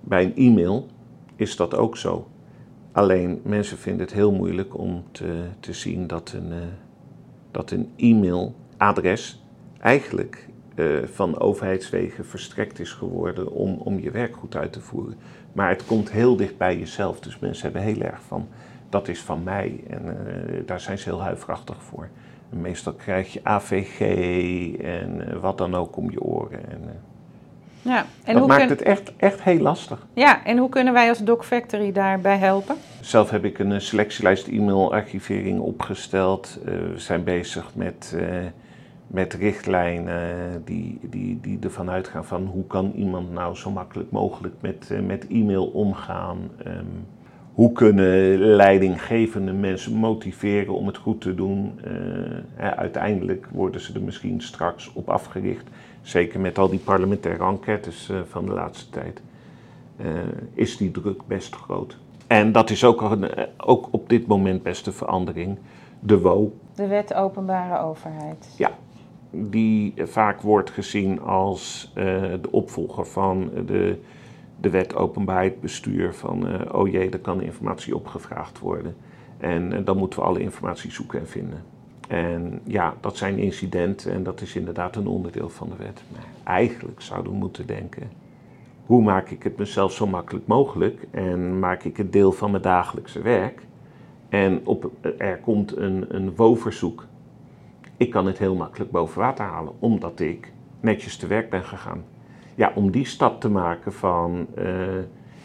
bij 0.08 0.24
een 0.24 0.36
e-mail 0.36 0.86
is 1.36 1.56
dat 1.56 1.74
ook 1.74 1.96
zo. 1.96 2.28
Alleen 2.92 3.40
mensen 3.44 3.78
vinden 3.78 4.06
het 4.06 4.14
heel 4.14 4.32
moeilijk 4.32 4.78
om 4.78 5.04
te, 5.10 5.44
te 5.60 5.72
zien 5.72 6.06
dat 6.06 6.32
een, 6.36 6.50
uh, 6.50 6.56
dat 7.50 7.70
een 7.70 7.90
e-mailadres 7.96 9.42
eigenlijk 9.80 10.48
uh, 10.74 11.04
van 11.04 11.40
overheidswegen 11.40 12.26
verstrekt 12.26 12.78
is 12.78 12.92
geworden 12.92 13.52
om, 13.52 13.74
om 13.74 13.98
je 13.98 14.10
werk 14.10 14.36
goed 14.36 14.56
uit 14.56 14.72
te 14.72 14.80
voeren. 14.80 15.16
Maar 15.52 15.68
het 15.68 15.86
komt 15.86 16.10
heel 16.10 16.36
dicht 16.36 16.56
bij 16.56 16.78
jezelf, 16.78 17.20
dus 17.20 17.38
mensen 17.38 17.64
hebben 17.64 17.82
heel 17.82 18.00
erg 18.00 18.22
van 18.22 18.48
dat 18.88 19.08
is 19.08 19.20
van 19.20 19.42
mij 19.42 19.80
en 19.88 20.04
uh, 20.04 20.66
daar 20.66 20.80
zijn 20.80 20.98
ze 20.98 21.08
heel 21.08 21.22
huiverachtig 21.22 21.82
voor. 21.82 22.08
Meestal 22.48 22.92
krijg 22.92 23.32
je 23.32 23.40
AVG 23.42 24.00
en 24.76 25.40
wat 25.40 25.58
dan 25.58 25.74
ook 25.74 25.96
om 25.96 26.10
je 26.10 26.20
oren. 26.20 26.70
En, 26.70 26.80
ja, 27.82 28.06
en 28.24 28.34
dat 28.34 28.46
maakt 28.46 28.70
het 28.70 28.82
echt, 28.82 29.12
echt 29.16 29.42
heel 29.42 29.58
lastig. 29.58 30.06
Ja, 30.12 30.44
en 30.44 30.58
hoe 30.58 30.68
kunnen 30.68 30.92
wij 30.92 31.08
als 31.08 31.18
Doc 31.18 31.44
Factory 31.44 31.92
daarbij 31.92 32.36
helpen? 32.36 32.76
Zelf 33.00 33.30
heb 33.30 33.44
ik 33.44 33.58
een 33.58 33.80
selectielijst 33.80 34.46
e-mailarchivering 34.46 35.60
opgesteld. 35.60 36.58
Uh, 36.60 36.64
we 36.64 36.98
zijn 36.98 37.24
bezig 37.24 37.70
met, 37.74 38.14
uh, 38.16 38.22
met 39.06 39.34
richtlijnen 39.34 40.62
die, 40.64 40.98
die, 41.02 41.38
die 41.40 41.58
ervan 41.62 41.90
uitgaan 41.90 42.24
van 42.24 42.44
hoe 42.44 42.66
kan 42.66 42.92
iemand 42.96 43.32
nou 43.32 43.54
zo 43.56 43.70
makkelijk 43.70 44.10
mogelijk 44.10 44.54
met, 44.60 44.88
uh, 44.92 45.00
met 45.00 45.26
e-mail 45.28 45.66
omgaan. 45.66 46.50
Um, 46.66 47.06
hoe 47.54 47.72
kunnen 47.72 48.38
leidinggevende 48.38 49.52
mensen 49.52 49.92
motiveren 49.92 50.74
om 50.74 50.86
het 50.86 50.96
goed 50.96 51.20
te 51.20 51.34
doen? 51.34 51.80
uiteindelijk 52.56 53.46
worden 53.52 53.80
ze 53.80 53.94
er 53.94 54.02
misschien 54.02 54.40
straks 54.40 54.92
op 54.92 55.08
afgericht 55.08 55.66
zeker 56.08 56.40
met 56.40 56.58
al 56.58 56.68
die 56.68 56.78
parlementaire 56.78 57.44
enquêtes 57.44 58.08
uh, 58.08 58.20
van 58.24 58.46
de 58.46 58.52
laatste 58.52 58.90
tijd, 58.90 59.20
uh, 60.00 60.06
is 60.54 60.76
die 60.76 60.90
druk 60.90 61.26
best 61.26 61.54
groot. 61.54 61.98
En 62.26 62.52
dat 62.52 62.70
is 62.70 62.84
ook, 62.84 63.00
een, 63.00 63.34
eh, 63.34 63.44
ook 63.56 63.88
op 63.90 64.08
dit 64.08 64.26
moment 64.26 64.62
best 64.62 64.86
een 64.86 64.92
verandering. 64.92 65.58
De 66.00 66.20
WO. 66.20 66.52
De 66.74 66.86
wet 66.86 67.14
openbare 67.14 67.82
overheid. 67.82 68.54
Ja, 68.56 68.70
die 69.30 69.94
vaak 69.96 70.40
wordt 70.40 70.70
gezien 70.70 71.20
als 71.20 71.92
uh, 71.94 72.04
de 72.40 72.50
opvolger 72.50 73.06
van 73.06 73.50
de, 73.66 74.00
de 74.60 74.70
wet 74.70 74.94
openbaarheid 74.94 75.60
bestuur. 75.60 76.14
Van 76.14 76.70
oh 76.72 76.88
jee, 76.88 77.10
er 77.10 77.18
kan 77.18 77.42
informatie 77.42 77.96
opgevraagd 77.96 78.58
worden. 78.58 78.96
En 79.38 79.84
dan 79.84 79.96
moeten 79.96 80.18
we 80.18 80.24
alle 80.24 80.40
informatie 80.40 80.90
zoeken 80.90 81.20
en 81.20 81.28
vinden. 81.28 81.62
En 82.08 82.60
ja, 82.64 82.94
dat 83.00 83.16
zijn 83.16 83.38
incidenten 83.38 84.12
en 84.12 84.22
dat 84.22 84.40
is 84.40 84.56
inderdaad 84.56 84.96
een 84.96 85.06
onderdeel 85.06 85.48
van 85.48 85.68
de 85.68 85.76
wet. 85.76 86.02
Maar 86.12 86.26
eigenlijk 86.44 87.00
zouden 87.00 87.32
we 87.32 87.38
moeten 87.38 87.66
denken: 87.66 88.10
hoe 88.86 89.02
maak 89.02 89.30
ik 89.30 89.42
het 89.42 89.56
mezelf 89.58 89.92
zo 89.92 90.06
makkelijk 90.06 90.46
mogelijk 90.46 91.06
en 91.10 91.58
maak 91.58 91.84
ik 91.84 91.96
het 91.96 92.12
deel 92.12 92.32
van 92.32 92.50
mijn 92.50 92.62
dagelijkse 92.62 93.22
werk? 93.22 93.66
En 94.28 94.60
op, 94.64 94.90
er 95.18 95.38
komt 95.38 95.76
een, 95.76 96.04
een 96.08 96.34
WO-verzoek. 96.34 97.06
Ik 97.96 98.10
kan 98.10 98.26
het 98.26 98.38
heel 98.38 98.54
makkelijk 98.54 98.90
boven 98.90 99.20
water 99.20 99.44
halen, 99.44 99.72
omdat 99.78 100.20
ik 100.20 100.52
netjes 100.80 101.16
te 101.16 101.26
werk 101.26 101.50
ben 101.50 101.64
gegaan. 101.64 102.04
Ja, 102.54 102.72
om 102.74 102.90
die 102.90 103.06
stap 103.06 103.40
te 103.40 103.50
maken 103.50 103.92
van 103.92 104.46
uh, 104.58 104.88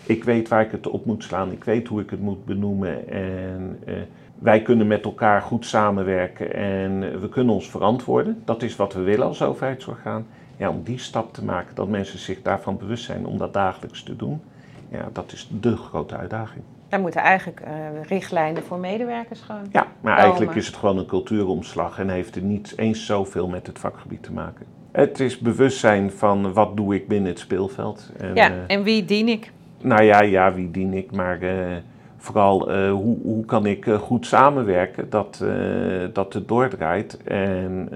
ik 0.06 0.24
weet 0.24 0.48
waar 0.48 0.62
ik 0.62 0.72
het 0.72 0.88
op 0.88 1.06
moet 1.06 1.24
slaan, 1.24 1.52
ik 1.52 1.64
weet 1.64 1.88
hoe 1.88 2.02
ik 2.02 2.10
het 2.10 2.22
moet 2.22 2.46
benoemen 2.46 3.08
en. 3.08 3.80
Uh, 3.88 3.96
wij 4.44 4.62
kunnen 4.62 4.88
met 4.88 5.06
elkaar 5.06 5.42
goed 5.42 5.66
samenwerken 5.66 6.54
en 6.54 7.20
we 7.22 7.30
kunnen 7.30 7.54
ons 7.54 7.70
verantwoorden. 7.70 8.42
Dat 8.46 8.62
is 8.62 8.76
wat 8.76 8.94
we 8.94 9.02
willen 9.02 9.28
als 9.28 9.42
overheidsorgaan. 9.42 10.26
Ja, 10.58 10.70
om 10.70 10.84
die 10.84 11.00
stap 11.00 11.34
te 11.34 11.44
maken, 11.44 11.76
dat 11.76 11.88
mensen 11.88 12.20
zich 12.20 12.42
daarvan 12.42 12.78
bewust 12.78 13.04
zijn 13.06 13.26
om 13.26 13.38
dat 13.38 13.54
dagelijks 13.54 14.04
te 14.04 14.16
doen, 14.16 14.42
ja, 14.90 15.10
dat 15.14 15.32
is 15.32 15.50
de 15.60 15.78
grote 15.78 16.16
uitdaging. 16.16 16.64
Daar 16.90 17.00
moeten 17.00 17.22
eigenlijk 17.22 17.62
uh, 17.62 18.04
richtlijnen 18.08 18.64
voor 18.64 18.78
medewerkers 18.78 19.42
gewoon. 19.42 19.68
Ja, 19.72 19.88
maar 20.02 20.18
eigenlijk 20.18 20.56
is 20.56 20.68
het 20.68 20.76
gewoon 20.76 20.98
een 20.98 21.06
cultuuromslag 21.06 22.00
en 22.00 22.10
heeft 22.10 22.36
het 22.36 22.44
niet 22.44 22.74
eens 22.76 23.06
zoveel 23.06 23.48
met 23.48 23.68
het 23.68 23.80
vakgebied 23.80 24.24
te 24.24 24.32
maken. 24.32 24.66
Het 24.92 25.20
is 25.20 25.38
bewustzijn 25.38 26.12
van 26.12 26.54
wat 26.54 26.78
doe 26.78 26.96
ik 26.96 27.08
binnen 27.08 27.30
het 27.30 27.40
speelveld. 27.40 28.12
En, 28.18 28.36
ja, 28.36 28.50
uh, 28.50 28.56
en 28.68 28.84
wie 28.84 29.06
dien 29.06 29.28
ik? 29.28 29.52
Nou 29.82 30.04
ja, 30.04 30.22
ja, 30.22 30.54
wie 30.54 30.72
dien 30.72 30.94
ik, 30.94 31.12
maar 31.12 31.44
uh, 31.44 31.76
vooral 32.24 32.72
uh, 32.72 32.92
hoe, 32.92 33.18
hoe 33.22 33.46
kan 33.46 33.66
ik 33.66 33.86
uh, 33.86 34.00
goed 34.00 34.26
samenwerken 34.26 35.10
dat, 35.10 35.40
uh, 35.44 36.08
dat 36.14 36.34
het 36.34 36.48
doordraait. 36.48 37.18
En, 37.24 37.88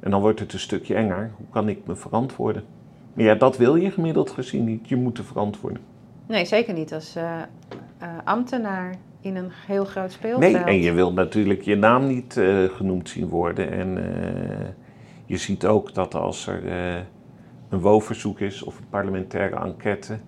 en 0.00 0.10
dan 0.10 0.20
wordt 0.20 0.40
het 0.40 0.52
een 0.52 0.58
stukje 0.58 0.94
enger. 0.94 1.30
Hoe 1.36 1.46
kan 1.50 1.68
ik 1.68 1.78
me 1.86 1.96
verantwoorden? 1.96 2.62
Maar 3.12 3.24
ja, 3.24 3.34
dat 3.34 3.56
wil 3.56 3.76
je 3.76 3.90
gemiddeld 3.90 4.30
gezien 4.30 4.64
niet. 4.64 4.88
Je 4.88 4.96
moet 4.96 5.14
te 5.14 5.22
verantwoorden. 5.22 5.82
Nee, 6.26 6.44
zeker 6.44 6.74
niet 6.74 6.92
als 6.92 7.16
ambtenaar 8.24 8.94
in 9.20 9.36
een 9.36 9.50
heel 9.66 9.84
groot 9.84 10.12
speelveld. 10.12 10.52
Nee, 10.52 10.62
en 10.62 10.80
je 10.80 10.92
wilt 10.92 11.14
natuurlijk 11.14 11.62
je 11.62 11.76
naam 11.76 12.06
niet 12.06 12.40
genoemd 12.74 13.08
zien 13.08 13.28
worden. 13.28 13.70
En 13.72 13.98
je 15.26 15.36
ziet 15.36 15.66
ook 15.66 15.94
dat 15.94 16.14
als 16.14 16.46
er 16.46 16.66
een 17.68 17.80
WO-verzoek 17.80 18.40
is 18.40 18.62
of 18.62 18.78
een 18.78 18.88
parlementaire 18.90 19.56
enquête 19.56 20.18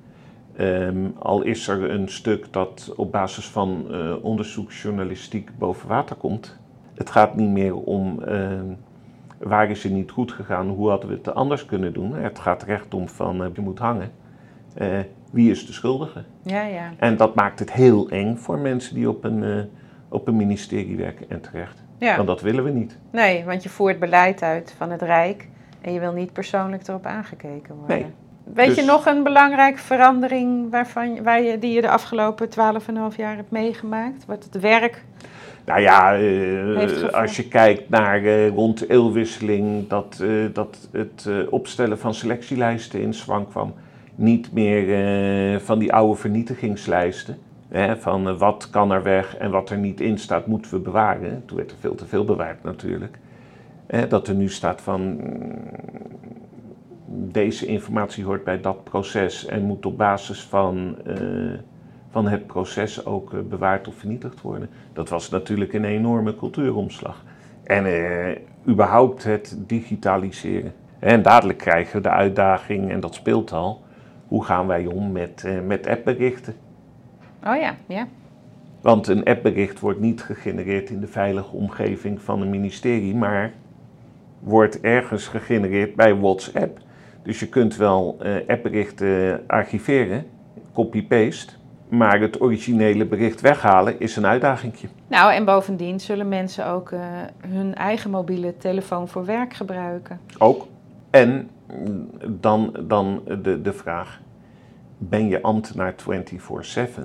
Um, 0.61 1.15
al 1.19 1.43
is 1.43 1.69
er 1.69 1.91
een 1.91 2.09
stuk 2.09 2.53
dat 2.53 2.93
op 2.97 3.13
basis 3.13 3.49
van 3.49 3.87
uh, 3.91 4.25
onderzoeksjournalistiek 4.25 5.51
boven 5.59 5.89
water 5.89 6.17
komt. 6.17 6.59
Het 6.95 7.11
gaat 7.11 7.37
niet 7.37 7.51
meer 7.51 7.75
om 7.75 8.23
uh, 8.29 8.61
waar 9.39 9.71
is 9.71 9.83
het 9.83 9.93
niet 9.93 10.11
goed 10.11 10.33
gegaan, 10.33 10.69
hoe 10.69 10.89
hadden 10.89 11.09
we 11.09 11.15
het 11.17 11.35
anders 11.35 11.67
kunnen 11.67 11.93
doen. 11.93 12.15
Het 12.15 12.39
gaat 12.39 12.63
recht 12.63 12.95
om 12.95 13.09
van 13.09 13.43
uh, 13.43 13.47
je 13.55 13.61
moet 13.61 13.79
hangen. 13.79 14.11
Eh, 14.75 14.99
wie 15.31 15.51
is 15.51 15.67
de 15.67 15.73
schuldige? 15.73 16.25
Ja, 16.43 16.63
ja. 16.63 16.91
En 16.97 17.17
dat 17.17 17.35
maakt 17.35 17.59
het 17.59 17.73
heel 17.73 18.09
eng 18.09 18.37
voor 18.37 18.59
mensen 18.59 18.95
die 18.95 19.09
op 19.09 19.25
een, 19.25 19.69
op 20.09 20.29
een 20.29 20.37
ministerie 20.37 20.97
werken 20.97 21.31
en 21.31 21.41
terecht. 21.41 21.85
Ja. 21.99 22.17
Want 22.17 22.29
dat 22.29 22.41
willen 22.41 22.65
we 22.65 22.71
niet. 22.71 22.99
Nee, 23.11 23.45
want 23.45 23.63
je 23.63 23.69
voert 23.69 23.99
beleid 23.99 24.43
uit 24.43 24.75
van 24.77 24.91
het 24.91 25.03
Rijk 25.03 25.49
en 25.81 25.93
je 25.93 26.01
wil 26.01 26.13
niet 26.13 26.33
persoonlijk 26.33 26.89
erop 26.89 27.07
aangekeken 27.07 27.75
worden. 27.75 27.99
Nee. 27.99 28.07
Weet 28.45 28.69
je 28.69 28.75
Dus- 28.75 28.85
nog 28.85 29.07
een 29.07 29.23
belangrijke 29.23 29.79
verandering 29.79 30.71
waarvan, 30.71 31.23
waar 31.23 31.43
je, 31.43 31.59
die 31.59 31.73
je 31.73 31.81
de 31.81 31.91
afgelopen 31.91 32.49
12,5 32.49 33.17
jaar 33.17 33.37
hebt 33.37 33.51
meegemaakt? 33.51 34.25
Wat 34.27 34.45
het 34.45 34.61
werk. 34.61 35.05
Nou 35.65 35.81
ja, 35.81 36.15
eh, 36.15 37.13
als 37.13 37.37
je 37.37 37.49
kijkt 37.49 37.89
naar 37.89 38.25
eh, 38.25 38.49
rond 38.49 38.79
de 38.79 38.87
eeuwwisseling, 38.91 39.89
dat, 39.89 40.19
eh, 40.23 40.29
dat 40.53 40.89
het 40.93 41.29
opstellen 41.51 41.99
van 41.99 42.15
selectielijsten 42.15 43.01
in 43.01 43.15
zwang 43.15 43.49
kwam. 43.49 43.75
Niet 44.15 44.53
meer 44.53 45.61
van 45.61 45.79
die 45.79 45.93
oude 45.93 46.21
vernietigingslijsten. 46.21 47.39
Hè, 47.69 47.97
van 47.97 48.39
wat 48.39 48.71
kan 48.71 48.91
er 48.91 49.03
weg 49.03 49.37
en 49.37 49.51
wat 49.51 49.71
er 49.71 49.79
niet 49.79 50.01
in 50.01 50.19
staat, 50.19 50.47
moeten 50.47 50.71
we 50.71 50.79
bewaren. 50.79 51.43
Toen 51.47 51.57
werd 51.57 51.71
er 51.71 51.77
veel 51.81 51.95
te 51.95 52.07
veel 52.07 52.25
bewaard 52.25 52.63
natuurlijk. 52.63 53.19
Dat 54.09 54.29
er 54.29 54.35
nu 54.35 54.49
staat 54.49 54.81
van 54.81 55.21
deze 57.07 57.67
informatie 57.67 58.25
hoort 58.25 58.45
bij 58.45 58.61
dat 58.61 58.85
proces 58.85 59.47
en 59.47 59.63
moet 59.63 59.87
op 59.87 59.99
basis 59.99 60.43
van, 60.43 60.97
eh, 61.07 61.17
van 62.11 62.29
het 62.29 62.47
proces 62.47 63.07
ook 63.07 63.35
eh, 63.35 63.41
bewaard 63.41 63.89
of 63.89 63.95
vernietigd 63.95 64.41
worden. 64.41 64.71
Dat 64.93 65.09
was 65.09 65.29
natuurlijk 65.29 65.73
een 65.73 65.85
enorme 65.85 66.37
cultuuromslag. 66.37 67.25
En 67.65 67.87
eh, 67.87 68.39
überhaupt 68.69 69.25
het 69.25 69.57
digitaliseren. 69.67 70.73
En 70.99 71.23
dadelijk 71.23 71.59
krijgen 71.59 71.97
we 71.97 72.03
de 72.03 72.11
uitdaging, 72.11 72.91
en 72.91 73.01
dat 73.01 73.15
speelt 73.15 73.53
al, 73.53 73.83
hoe 74.29 74.45
gaan 74.45 74.67
wij 74.67 74.87
om 74.87 75.13
met, 75.13 75.47
met 75.67 75.87
appberichten? 75.87 76.55
Oh 77.47 77.57
ja, 77.57 77.75
ja. 77.87 78.07
Want 78.81 79.07
een 79.07 79.25
appbericht 79.25 79.81
wordt 79.81 80.01
niet 80.01 80.23
gegenereerd 80.23 80.91
in 80.91 81.01
de 81.01 81.07
veilige 81.07 81.57
omgeving 81.57 82.23
van 82.23 82.41
een 82.41 82.51
ministerie, 82.51 83.15
maar 83.15 83.53
wordt 84.39 84.81
ergens 84.81 85.27
gegenereerd 85.27 85.95
bij 85.95 86.17
WhatsApp. 86.17 86.79
Dus 87.23 87.41
je 87.41 87.49
kunt 87.49 87.77
wel 87.77 88.17
eh, 88.21 88.35
appberichten 88.47 89.41
archiveren, 89.47 90.27
copy-paste, 90.73 91.53
maar 91.89 92.21
het 92.21 92.41
originele 92.41 93.07
bericht 93.07 93.41
weghalen 93.41 94.01
is 94.01 94.17
een 94.17 94.27
uitdagingje. 94.27 94.89
Nou, 95.07 95.33
en 95.33 95.45
bovendien 95.45 96.01
zullen 96.01 96.29
mensen 96.29 96.67
ook 96.67 96.91
eh, 96.91 97.01
hun 97.47 97.75
eigen 97.75 98.11
mobiele 98.11 98.57
telefoon 98.57 99.09
voor 99.09 99.25
werk 99.25 99.55
gebruiken. 99.55 100.21
Ook. 100.39 100.67
En 101.11 101.51
mm, 101.85 102.11
dan, 102.41 102.77
dan 102.81 103.23
de, 103.43 103.61
de 103.63 103.73
vraag, 103.73 104.21
ben 104.99 105.29
je 105.29 105.43
ambtenaar 105.43 105.95
24/7? 105.95 107.03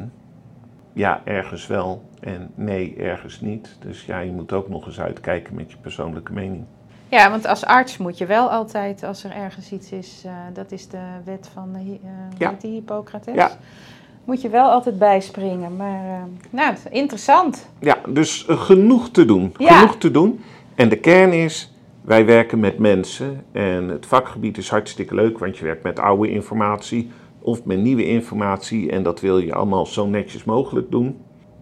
Ja, 0.93 1.21
ergens 1.23 1.67
wel 1.67 2.03
en 2.19 2.51
nee, 2.55 2.95
ergens 2.95 3.41
niet. 3.41 3.77
Dus 3.79 4.05
ja, 4.05 4.19
je 4.19 4.31
moet 4.31 4.53
ook 4.53 4.69
nog 4.69 4.85
eens 4.85 4.99
uitkijken 4.99 5.55
met 5.55 5.71
je 5.71 5.77
persoonlijke 5.77 6.33
mening. 6.33 6.63
Ja, 7.09 7.29
want 7.29 7.45
als 7.47 7.65
arts 7.65 7.97
moet 7.97 8.17
je 8.17 8.25
wel 8.25 8.49
altijd, 8.49 9.03
als 9.03 9.23
er 9.23 9.31
ergens 9.31 9.71
iets 9.71 9.91
is, 9.91 10.21
eh, 10.25 10.31
dat 10.53 10.71
is 10.71 10.87
de 10.87 10.97
wet 11.25 11.49
van 11.53 11.73
de, 11.73 11.79
eh, 11.79 12.09
Ja. 12.37 12.55
die 12.59 12.71
Hippocrates, 12.71 13.35
Ja. 13.35 13.51
moet 14.25 14.41
je 14.41 14.49
wel 14.49 14.69
altijd 14.69 14.97
bijspringen. 14.99 15.75
Maar 15.75 16.05
eh, 16.05 16.21
nou, 16.49 16.75
interessant. 16.89 17.69
Ja, 17.79 17.97
dus 18.09 18.45
genoeg 18.47 19.09
te 19.09 19.25
doen. 19.25 19.53
Ja. 19.57 19.77
Genoeg 19.77 19.97
te 19.97 20.11
doen. 20.11 20.43
En 20.75 20.89
de 20.89 20.95
kern 20.99 21.33
is, 21.33 21.73
wij 22.01 22.25
werken 22.25 22.59
met 22.59 22.77
mensen. 22.77 23.43
En 23.51 23.87
het 23.87 24.05
vakgebied 24.05 24.57
is 24.57 24.69
hartstikke 24.69 25.15
leuk, 25.15 25.37
want 25.39 25.57
je 25.57 25.65
werkt 25.65 25.83
met 25.83 25.99
oude 25.99 26.29
informatie 26.29 27.11
of 27.39 27.65
met 27.65 27.77
nieuwe 27.77 28.07
informatie. 28.07 28.91
En 28.91 29.03
dat 29.03 29.19
wil 29.19 29.37
je 29.37 29.53
allemaal 29.53 29.85
zo 29.85 30.05
netjes 30.07 30.43
mogelijk 30.43 30.91
doen. 30.91 31.17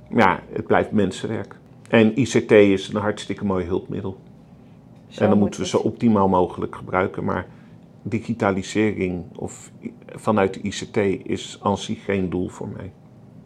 Ja, 0.10 0.39
het 0.51 0.67
blijft 0.67 0.91
mensenwerk. 0.91 1.55
En 1.89 2.19
ICT 2.19 2.51
is 2.51 2.88
een 2.88 3.01
hartstikke 3.01 3.45
mooi 3.45 3.65
hulpmiddel. 3.65 4.17
Zo 5.15 5.23
en 5.23 5.30
dan 5.30 5.38
moet 5.38 5.39
moeten 5.39 5.60
we 5.60 5.67
ze 5.67 5.84
optimaal 5.84 6.28
mogelijk 6.28 6.75
gebruiken. 6.75 7.23
Maar 7.23 7.45
digitalisering 8.01 9.23
of 9.36 9.71
vanuit 10.15 10.54
de 10.54 10.62
ICT 10.62 10.97
is 11.28 11.60
aan 11.62 11.78
zich 11.78 12.04
geen 12.04 12.30
doel 12.30 12.47
voor 12.49 12.67
mij. 12.67 12.91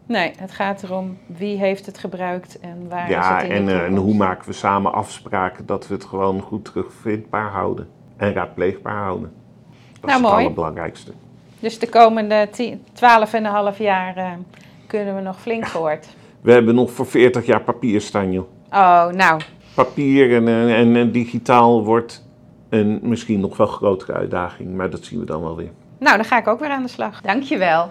Nee, 0.06 0.32
het 0.36 0.52
gaat 0.52 0.82
erom 0.82 1.18
wie 1.26 1.58
heeft 1.58 1.86
het 1.86 1.98
gebruikt 1.98 2.60
en 2.60 2.88
waar 2.88 3.04
is 3.08 3.14
Ja, 3.14 3.36
het 3.36 3.44
in 3.44 3.50
en, 3.52 3.68
eh, 3.68 3.84
en 3.84 3.96
hoe 3.96 4.14
maken 4.14 4.46
we 4.48 4.52
samen 4.52 4.92
afspraken 4.92 5.66
dat 5.66 5.86
we 5.88 5.94
het 5.94 6.04
gewoon 6.04 6.40
goed 6.40 6.64
terugvindbaar 6.64 7.50
houden 7.50 7.88
en 8.16 8.32
raadpleegbaar 8.32 9.02
houden. 9.02 9.32
Dat 9.92 10.00
Nou, 10.00 10.06
is 10.06 10.12
het 10.12 10.22
mooi. 10.22 10.44
allerbelangrijkste. 10.44 11.12
Dus 11.60 11.78
de 11.78 11.88
komende 11.88 12.48
12,5 12.92 13.78
jaar 13.78 14.16
eh, 14.16 14.32
kunnen 14.86 15.14
we 15.14 15.20
nog 15.20 15.40
flink 15.40 15.66
voort. 15.66 16.06
We 16.40 16.52
hebben 16.52 16.74
nog 16.74 16.90
voor 16.90 17.06
40 17.06 17.46
jaar 17.46 17.62
papier 17.62 18.00
staan, 18.00 18.32
joh. 18.32 18.46
Oh, 18.72 19.06
nou, 19.08 19.40
Papier 19.74 20.34
en, 20.34 20.48
en, 20.48 20.96
en 20.96 21.12
digitaal 21.12 21.84
wordt 21.84 22.24
een 22.68 23.00
misschien 23.02 23.40
nog 23.40 23.56
wel 23.56 23.66
grotere 23.66 24.12
uitdaging, 24.12 24.74
maar 24.74 24.90
dat 24.90 25.04
zien 25.04 25.18
we 25.18 25.24
dan 25.24 25.42
wel 25.42 25.56
weer. 25.56 25.70
nou, 25.98 26.16
dan 26.16 26.24
ga 26.24 26.38
ik 26.38 26.48
ook 26.48 26.60
weer 26.60 26.68
aan 26.70 26.82
de 26.82 26.88
slag. 26.88 27.20
Dankjewel. 27.20 27.88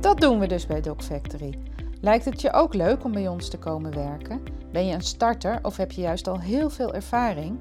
Dat 0.00 0.20
doen 0.20 0.38
we 0.38 0.46
dus 0.46 0.66
bij 0.66 0.80
Doc 0.80 1.04
Factory. 1.04 1.58
Lijkt 2.00 2.24
het 2.24 2.40
je 2.40 2.52
ook 2.52 2.74
leuk 2.74 3.04
om 3.04 3.12
bij 3.12 3.28
ons 3.28 3.48
te 3.48 3.58
komen 3.58 3.94
werken? 3.94 4.40
Ben 4.72 4.86
je 4.86 4.94
een 4.94 5.00
starter 5.02 5.58
of 5.62 5.76
heb 5.76 5.92
je 5.92 6.00
juist 6.00 6.28
al 6.28 6.40
heel 6.40 6.70
veel 6.70 6.94
ervaring? 6.94 7.58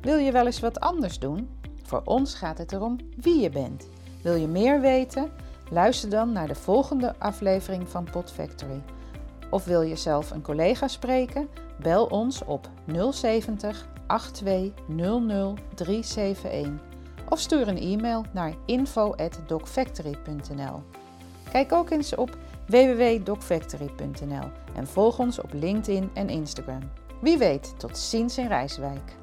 Wil 0.00 0.16
je 0.18 0.32
wel 0.32 0.46
eens 0.46 0.60
wat 0.60 0.80
anders 0.80 1.18
doen? 1.18 1.48
Voor 1.82 2.02
ons 2.04 2.34
gaat 2.34 2.58
het 2.58 2.72
erom 2.72 2.96
wie 3.16 3.40
je 3.40 3.50
bent. 3.50 3.88
Wil 4.22 4.34
je 4.34 4.46
meer 4.46 4.80
weten? 4.80 5.30
Luister 5.70 6.10
dan 6.10 6.32
naar 6.32 6.48
de 6.48 6.54
volgende 6.54 7.14
aflevering 7.18 7.88
van 7.88 8.08
Pod 8.10 8.32
Factory. 8.32 8.82
Of 9.50 9.64
wil 9.64 9.82
je 9.82 9.96
zelf 9.96 10.30
een 10.30 10.42
collega 10.42 10.88
spreken? 10.88 11.48
Bel 11.80 12.06
ons 12.06 12.44
op 12.44 12.68
070 13.10 13.88
8200 14.06 15.60
371 15.74 16.94
of 17.28 17.38
stuur 17.38 17.68
een 17.68 17.78
e-mail 17.78 18.24
naar 18.32 18.54
info@docfactory.nl. 18.66 20.82
Kijk 21.50 21.72
ook 21.72 21.90
eens 21.90 22.14
op 22.14 22.36
www.docfactory.nl 22.66 24.50
en 24.74 24.86
volg 24.86 25.18
ons 25.18 25.40
op 25.40 25.52
LinkedIn 25.52 26.10
en 26.14 26.28
Instagram. 26.28 26.80
Wie 27.20 27.38
weet, 27.38 27.78
tot 27.78 27.98
ziens 27.98 28.38
in 28.38 28.46
Rijswijk. 28.46 29.16